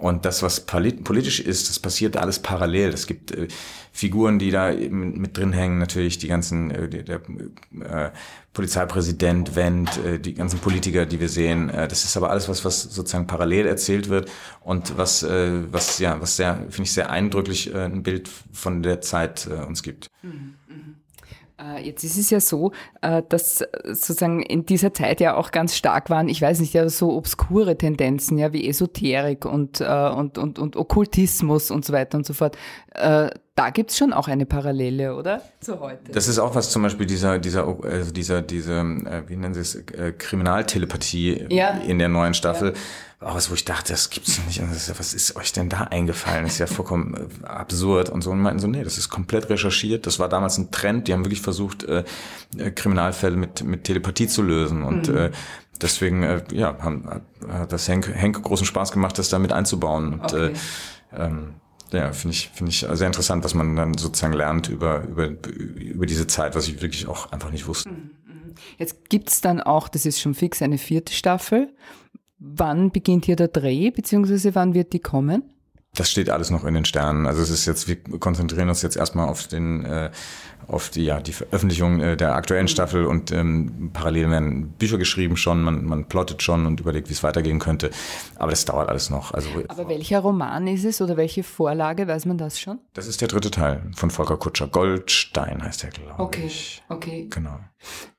Und 0.00 0.24
das, 0.24 0.42
was 0.42 0.60
politisch 0.60 1.38
ist, 1.38 1.68
das 1.68 1.78
passiert 1.78 2.16
alles 2.16 2.38
parallel. 2.38 2.94
Es 2.94 3.06
gibt 3.06 3.32
äh, 3.32 3.48
Figuren, 3.92 4.38
die 4.38 4.50
da 4.50 4.72
mit 4.72 5.36
drin 5.36 5.52
hängen, 5.52 5.78
natürlich 5.78 6.16
die 6.16 6.28
ganzen, 6.28 6.70
äh, 6.70 6.88
der, 6.88 7.20
äh, 7.80 8.10
Polizeipräsident, 8.54 9.54
Wendt, 9.54 9.98
äh, 9.98 10.18
die 10.18 10.32
ganzen 10.32 10.60
Politiker, 10.60 11.04
die 11.04 11.20
wir 11.20 11.28
sehen. 11.28 11.68
Äh, 11.68 11.88
das 11.88 12.04
ist 12.04 12.16
aber 12.16 12.30
alles 12.30 12.48
was, 12.48 12.64
was 12.64 12.82
sozusagen 12.84 13.26
parallel 13.26 13.66
erzählt 13.66 14.08
wird 14.08 14.30
und 14.62 14.96
was, 14.96 15.22
äh, 15.22 15.70
was 15.86 15.98
ja, 15.98 16.20
was 16.20 16.36
sehr, 16.36 16.56
finde 16.68 16.82
ich, 16.82 16.92
sehr 16.92 17.10
eindrücklich 17.10 17.72
äh, 17.74 17.84
ein 17.84 18.02
Bild 18.02 18.28
von 18.52 18.82
der 18.82 19.00
Zeit 19.00 19.46
äh, 19.46 19.64
uns 19.64 19.82
gibt. 19.82 20.08
Mhm. 20.22 20.54
mhm. 20.68 20.96
Äh, 21.58 21.86
jetzt 21.86 22.04
ist 22.04 22.18
es 22.18 22.28
ja 22.28 22.38
so, 22.38 22.72
äh, 23.00 23.22
dass 23.28 23.64
sozusagen 23.84 24.42
in 24.42 24.66
dieser 24.66 24.92
Zeit 24.92 25.20
ja 25.20 25.36
auch 25.36 25.52
ganz 25.52 25.74
stark 25.74 26.10
waren, 26.10 26.28
ich 26.28 26.42
weiß 26.42 26.60
nicht, 26.60 26.74
ja 26.74 26.86
so 26.90 27.16
obskure 27.16 27.78
Tendenzen, 27.78 28.36
ja, 28.36 28.52
wie 28.52 28.68
Esoterik 28.68 29.46
und, 29.46 29.80
äh, 29.80 29.84
und, 29.84 30.36
und, 30.36 30.58
und 30.58 30.76
Okkultismus 30.76 31.70
und 31.70 31.84
so 31.84 31.94
weiter 31.94 32.18
und 32.18 32.26
so 32.26 32.34
fort. 32.34 32.56
Da 32.98 33.70
gibt's 33.70 33.98
schon 33.98 34.14
auch 34.14 34.26
eine 34.26 34.46
Parallele, 34.46 35.14
oder? 35.16 35.42
Zu 35.60 35.80
heute. 35.80 36.12
Das 36.12 36.28
ist 36.28 36.38
auch 36.38 36.54
was 36.54 36.70
zum 36.70 36.82
Beispiel 36.82 37.04
dieser, 37.04 37.38
dieser, 37.38 37.66
also 37.84 38.10
dieser, 38.10 38.40
diese, 38.40 38.82
wie 39.26 39.36
nennen 39.36 39.52
Sie 39.52 39.60
es, 39.60 39.84
Kriminaltelepathie 40.16 41.46
ja. 41.50 41.70
in 41.86 41.98
der 41.98 42.08
neuen 42.08 42.32
Staffel. 42.32 42.70
Ja 42.70 42.80
was, 43.18 43.50
wo 43.50 43.54
ich 43.54 43.64
dachte, 43.64 43.92
das 43.92 44.10
gibt's 44.10 44.38
nicht. 44.46 44.62
Was 44.98 45.14
ist 45.14 45.36
euch 45.36 45.52
denn 45.52 45.70
da 45.70 45.84
eingefallen? 45.84 46.44
Das 46.44 46.54
ist 46.54 46.58
ja 46.58 46.66
vollkommen 46.66 47.14
äh, 47.14 47.46
absurd. 47.46 48.10
Und 48.10 48.20
so 48.20 48.30
und 48.30 48.40
meinten 48.40 48.60
so, 48.60 48.66
nee, 48.66 48.84
das 48.84 48.98
ist 48.98 49.08
komplett 49.08 49.48
recherchiert. 49.48 50.06
Das 50.06 50.18
war 50.18 50.28
damals 50.28 50.58
ein 50.58 50.70
Trend. 50.70 51.08
Die 51.08 51.14
haben 51.14 51.24
wirklich 51.24 51.40
versucht, 51.40 51.84
äh, 51.84 52.04
äh 52.58 52.70
Kriminalfälle 52.70 53.36
mit, 53.36 53.64
mit 53.64 53.84
Telepathie 53.84 54.28
zu 54.28 54.42
lösen. 54.42 54.82
Und 54.82 55.08
mhm. 55.08 55.16
äh, 55.16 55.30
deswegen, 55.80 56.22
äh, 56.24 56.44
ja, 56.52 56.76
haben, 56.78 57.22
hat 57.48 57.72
das 57.72 57.88
Henk, 57.88 58.08
Henk 58.14 58.42
großen 58.42 58.66
Spaß 58.66 58.92
gemacht, 58.92 59.18
das 59.18 59.30
da 59.30 59.38
mit 59.38 59.52
einzubauen. 59.52 60.14
Und, 60.14 60.34
okay. 60.34 60.52
äh, 61.12 61.24
ähm, 61.24 61.54
ja, 61.92 62.12
finde 62.12 62.34
ich, 62.34 62.50
finde 62.52 62.70
ich 62.70 62.80
sehr 62.80 63.06
interessant, 63.06 63.44
was 63.44 63.54
man 63.54 63.76
dann 63.76 63.96
sozusagen 63.96 64.34
lernt 64.34 64.68
über, 64.68 65.04
über, 65.04 65.30
über 65.78 66.04
diese 66.04 66.26
Zeit, 66.26 66.54
was 66.54 66.68
ich 66.68 66.82
wirklich 66.82 67.06
auch 67.06 67.32
einfach 67.32 67.50
nicht 67.50 67.66
wusste. 67.66 67.88
Mhm, 67.88 68.10
mhm. 68.26 68.54
Jetzt 68.76 69.08
gibt's 69.08 69.40
dann 69.40 69.62
auch, 69.62 69.88
das 69.88 70.04
ist 70.04 70.20
schon 70.20 70.34
fix, 70.34 70.60
eine 70.60 70.76
vierte 70.78 71.14
Staffel. 71.14 71.72
Wann 72.38 72.90
beginnt 72.90 73.24
hier 73.24 73.36
der 73.36 73.48
Dreh, 73.48 73.90
beziehungsweise 73.90 74.54
wann 74.54 74.74
wird 74.74 74.92
die 74.92 75.00
kommen? 75.00 75.42
Das 75.96 76.10
steht 76.10 76.28
alles 76.28 76.50
noch 76.50 76.64
in 76.64 76.74
den 76.74 76.84
Sternen. 76.84 77.26
Also 77.26 77.40
es 77.42 77.48
ist 77.48 77.64
jetzt, 77.64 77.88
wir 77.88 77.96
konzentrieren 78.18 78.68
uns 78.68 78.82
jetzt 78.82 78.96
erstmal 78.96 79.28
auf 79.28 79.46
den, 79.46 79.84
äh, 79.86 80.10
auf 80.68 80.90
die, 80.90 81.04
ja, 81.04 81.20
die 81.20 81.32
Veröffentlichung 81.32 82.00
äh, 82.00 82.16
der 82.18 82.34
aktuellen. 82.34 82.68
Staffel 82.68 83.06
und 83.06 83.32
ähm, 83.32 83.90
parallel 83.94 84.30
werden 84.30 84.68
Bücher 84.72 84.98
geschrieben 84.98 85.36
schon, 85.38 85.62
man, 85.62 85.84
man 85.84 86.04
plottet 86.06 86.42
schon 86.42 86.66
und 86.66 86.80
überlegt, 86.80 87.08
wie 87.08 87.14
es 87.14 87.22
weitergehen 87.22 87.58
könnte. 87.58 87.90
Aber 88.36 88.50
das 88.50 88.66
dauert 88.66 88.90
alles 88.90 89.08
noch. 89.08 89.32
Also, 89.32 89.48
Aber 89.68 89.88
welcher 89.88 90.20
Roman 90.20 90.66
ist 90.66 90.84
es 90.84 91.00
oder 91.00 91.16
welche 91.16 91.42
Vorlage, 91.42 92.06
weiß 92.06 92.26
man 92.26 92.36
das 92.36 92.60
schon? 92.60 92.78
Das 92.92 93.06
ist 93.06 93.22
der 93.22 93.28
dritte 93.28 93.50
Teil 93.50 93.90
von 93.94 94.10
Volker 94.10 94.36
Kutscher. 94.36 94.66
Goldstein 94.66 95.62
heißt 95.62 95.84
der, 95.84 95.90
glaube 95.90 96.22
okay. 96.22 96.44
ich. 96.46 96.82
Okay, 96.88 97.10
okay. 97.10 97.28
Genau. 97.30 97.58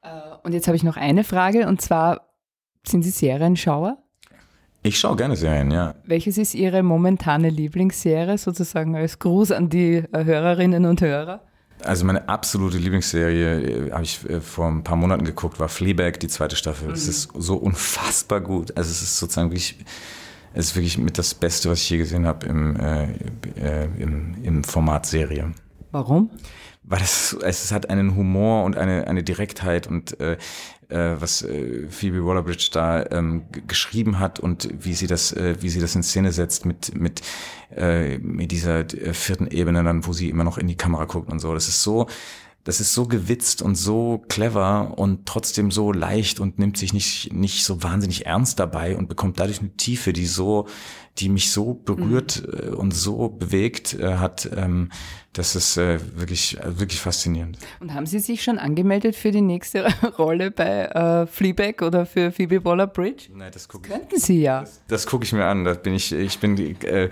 Äh, 0.02 0.38
und 0.44 0.54
jetzt 0.54 0.68
habe 0.68 0.78
ich 0.78 0.84
noch 0.84 0.98
eine 0.98 1.24
Frage 1.24 1.68
und 1.68 1.82
zwar, 1.82 2.34
sind 2.88 3.04
Sie 3.04 3.12
Serienschauer? 3.12 4.02
Ich 4.88 5.00
schaue 5.00 5.18
gerne 5.18 5.36
Serien, 5.36 5.70
ja. 5.70 5.96
Welches 6.06 6.38
ist 6.38 6.56
Ihre 6.56 6.82
momentane 6.82 7.50
Lieblingsserie, 7.50 8.38
sozusagen 8.38 8.96
als 8.96 9.20
Gruß 9.20 9.52
an 9.52 9.68
die 9.68 9.96
äh, 10.14 10.24
Hörerinnen 10.24 10.86
und 10.86 11.02
Hörer? 11.02 11.42
Also 11.84 12.06
meine 12.06 12.30
absolute 12.30 12.78
Lieblingsserie, 12.78 13.88
äh, 13.88 13.92
habe 13.92 14.04
ich 14.04 14.24
äh, 14.30 14.40
vor 14.40 14.70
ein 14.70 14.86
paar 14.86 14.96
Monaten 14.96 15.26
geguckt, 15.26 15.60
war 15.60 15.68
Fleabag, 15.68 16.20
die 16.22 16.30
zweite 16.30 16.56
Staffel. 16.56 16.90
Es 16.92 17.04
mhm. 17.04 17.10
ist 17.10 17.30
so 17.38 17.58
unfassbar 17.58 18.40
gut. 18.40 18.78
Also 18.78 18.90
es 18.90 19.02
ist 19.02 19.20
sozusagen 19.20 19.50
wirklich, 19.50 19.78
es 20.54 20.68
ist 20.68 20.76
wirklich 20.78 20.98
mit 20.98 21.18
das 21.18 21.34
Beste, 21.34 21.70
was 21.70 21.82
ich 21.82 21.90
je 21.90 21.98
gesehen 21.98 22.26
habe 22.26 22.46
im, 22.46 22.78
äh, 22.78 23.12
äh, 23.60 23.90
im, 24.00 24.36
im 24.42 24.64
Format 24.64 25.06
Serie. 25.06 25.52
Warum? 25.92 26.30
Weil 26.90 27.02
es, 27.02 27.34
es 27.42 27.72
hat 27.72 27.90
einen 27.90 28.16
Humor 28.16 28.64
und 28.64 28.78
eine, 28.78 29.08
eine 29.08 29.22
Direktheit 29.22 29.88
und 29.88 30.20
äh, 30.22 30.38
äh, 30.90 31.16
was 31.20 31.42
äh, 31.42 31.88
Phoebe 31.90 32.26
Waller-Bridge 32.26 32.70
da 32.72 33.06
ähm, 33.12 33.44
geschrieben 33.68 34.20
hat 34.20 34.40
und 34.40 34.70
wie 34.80 34.94
sie 34.94 35.08
das, 35.08 35.34
äh, 35.34 35.56
wie 35.60 35.70
sie 35.70 35.82
das 35.82 35.96
in 35.96 36.04
Szene 36.04 36.32
setzt 36.32 36.66
mit 36.66 36.96
mit 36.96 37.22
äh, 37.76 38.18
mit 38.20 38.52
dieser 38.52 38.80
äh, 38.80 39.14
vierten 39.14 39.48
Ebene 39.48 39.84
dann, 39.84 40.06
wo 40.06 40.14
sie 40.14 40.30
immer 40.30 40.46
noch 40.46 40.58
in 40.58 40.68
die 40.68 40.78
Kamera 40.78 41.06
guckt 41.06 41.30
und 41.30 41.40
so. 41.40 41.54
Das 41.54 41.68
ist 41.68 41.84
so, 41.84 42.08
das 42.64 42.80
ist 42.80 42.94
so 42.94 43.06
gewitzt 43.06 43.62
und 43.62 43.76
so 43.76 44.24
clever 44.30 44.98
und 44.98 45.26
trotzdem 45.26 45.72
so 45.72 45.92
leicht 45.92 46.40
und 46.40 46.58
nimmt 46.58 46.78
sich 46.78 46.94
nicht 46.94 47.34
nicht 47.34 47.66
so 47.66 47.84
wahnsinnig 47.84 48.26
ernst 48.26 48.60
dabei 48.60 48.96
und 48.96 49.10
bekommt 49.10 49.42
dadurch 49.42 49.60
eine 49.60 49.76
Tiefe, 49.76 50.14
die 50.14 50.26
so 50.26 50.68
die 51.20 51.30
mich 51.30 51.52
so 51.52 51.74
berührt 51.74 52.44
mhm. 52.46 52.74
und 52.76 52.92
so 52.92 53.30
bewegt 53.30 53.94
äh, 53.96 54.18
hat, 54.18 54.50
ähm, 54.56 54.90
das 55.38 55.56
ist 55.56 55.78
äh, 55.78 56.00
wirklich, 56.16 56.58
äh, 56.58 56.80
wirklich 56.80 57.00
faszinierend. 57.00 57.60
Und 57.80 57.94
haben 57.94 58.08
Sie 58.08 58.20
sich 58.20 58.44
schon 58.44 58.58
angemeldet 58.58 59.16
für 59.16 59.32
die 59.32 59.42
nächste 59.42 59.88
Rolle 60.18 60.50
bei 60.50 60.86
äh, 60.86 61.28
Fleabag 61.28 61.84
oder 61.84 62.06
für 62.06 62.32
Phoebe 62.32 62.64
Waller-Bridge? 62.66 63.30
Nein, 63.34 63.52
das 63.54 63.68
gucke 63.68 63.88
ich. 63.88 63.94
Könnten 63.94 64.20
Sie 64.20 64.42
ja. 64.42 64.62
Das, 64.62 64.82
das 64.88 65.06
gucke 65.06 65.26
ich 65.26 65.34
mir 65.34 65.46
an. 65.46 65.64
Da 65.64 65.74
bin 65.76 65.94
ich, 65.94 66.12
ich 66.12 66.40
bin 66.40 66.58
äh, 66.82 67.10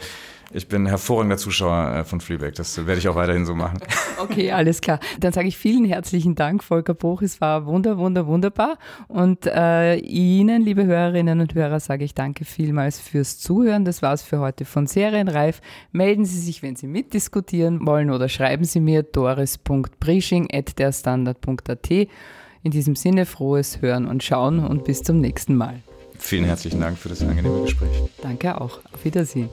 ich 0.56 0.68
bin 0.68 0.86
hervorragender 0.86 1.38
Zuschauer 1.38 1.96
äh, 1.96 2.04
von 2.04 2.22
Fleabag. 2.22 2.54
Das 2.56 2.78
werde 2.86 3.00
ich 3.00 3.08
auch 3.08 3.16
weiterhin 3.16 3.46
so 3.46 3.56
machen. 3.56 3.80
Okay, 4.18 4.54
alles 4.54 4.80
klar. 4.80 5.02
Dann 5.20 5.34
sage 5.34 5.50
ich 5.50 5.58
vielen 5.58 5.84
herzlichen 5.84 6.36
Dank, 6.36 6.64
Volker 6.64 6.94
Bruch. 6.94 7.22
Es 7.22 7.42
war 7.42 7.66
wunder, 7.66 7.98
wunder, 7.98 8.28
wunderbar. 8.28 8.78
Und 9.10 9.46
äh, 9.46 9.98
Ihnen, 9.98 10.62
liebe 10.62 10.86
Hörerinnen 10.86 11.42
und 11.42 11.54
Hörer, 11.54 11.82
sage 11.82 12.06
ich 12.06 12.16
danke 12.16 12.46
vielmals 12.46 12.98
fürs 12.98 13.40
Zuhören. 13.40 13.84
Das 13.84 14.02
war's 14.02 14.24
für 14.24 14.40
heute 14.40 14.64
von 14.64 14.88
Serienreif. 14.88 15.60
Melden 15.92 16.24
Sie 16.24 16.40
sich, 16.40 16.64
wenn 16.64 16.78
Sie 16.78 16.88
mitdiskutieren 16.88 17.86
wollen 17.86 18.10
oder 18.16 18.30
schreiben 18.30 18.64
Sie 18.64 18.80
mir 18.80 19.04
doris.brisching.derstandard.at. 19.04 21.92
In 21.92 22.72
diesem 22.72 22.96
Sinne 22.96 23.28
frohes 23.28 23.80
Hören 23.82 24.08
und 24.08 24.24
Schauen 24.24 24.66
und 24.66 24.86
bis 24.86 25.04
zum 25.04 25.22
nächsten 25.22 25.56
Mal. 25.56 25.84
Vielen 26.18 26.46
herzlichen 26.46 26.80
Dank 26.80 26.98
für 26.98 27.10
das 27.10 27.22
angenehme 27.22 27.62
Gespräch. 27.62 28.02
Danke 28.22 28.60
auch. 28.60 28.80
Auf 28.92 29.06
Wiedersehen. 29.06 29.50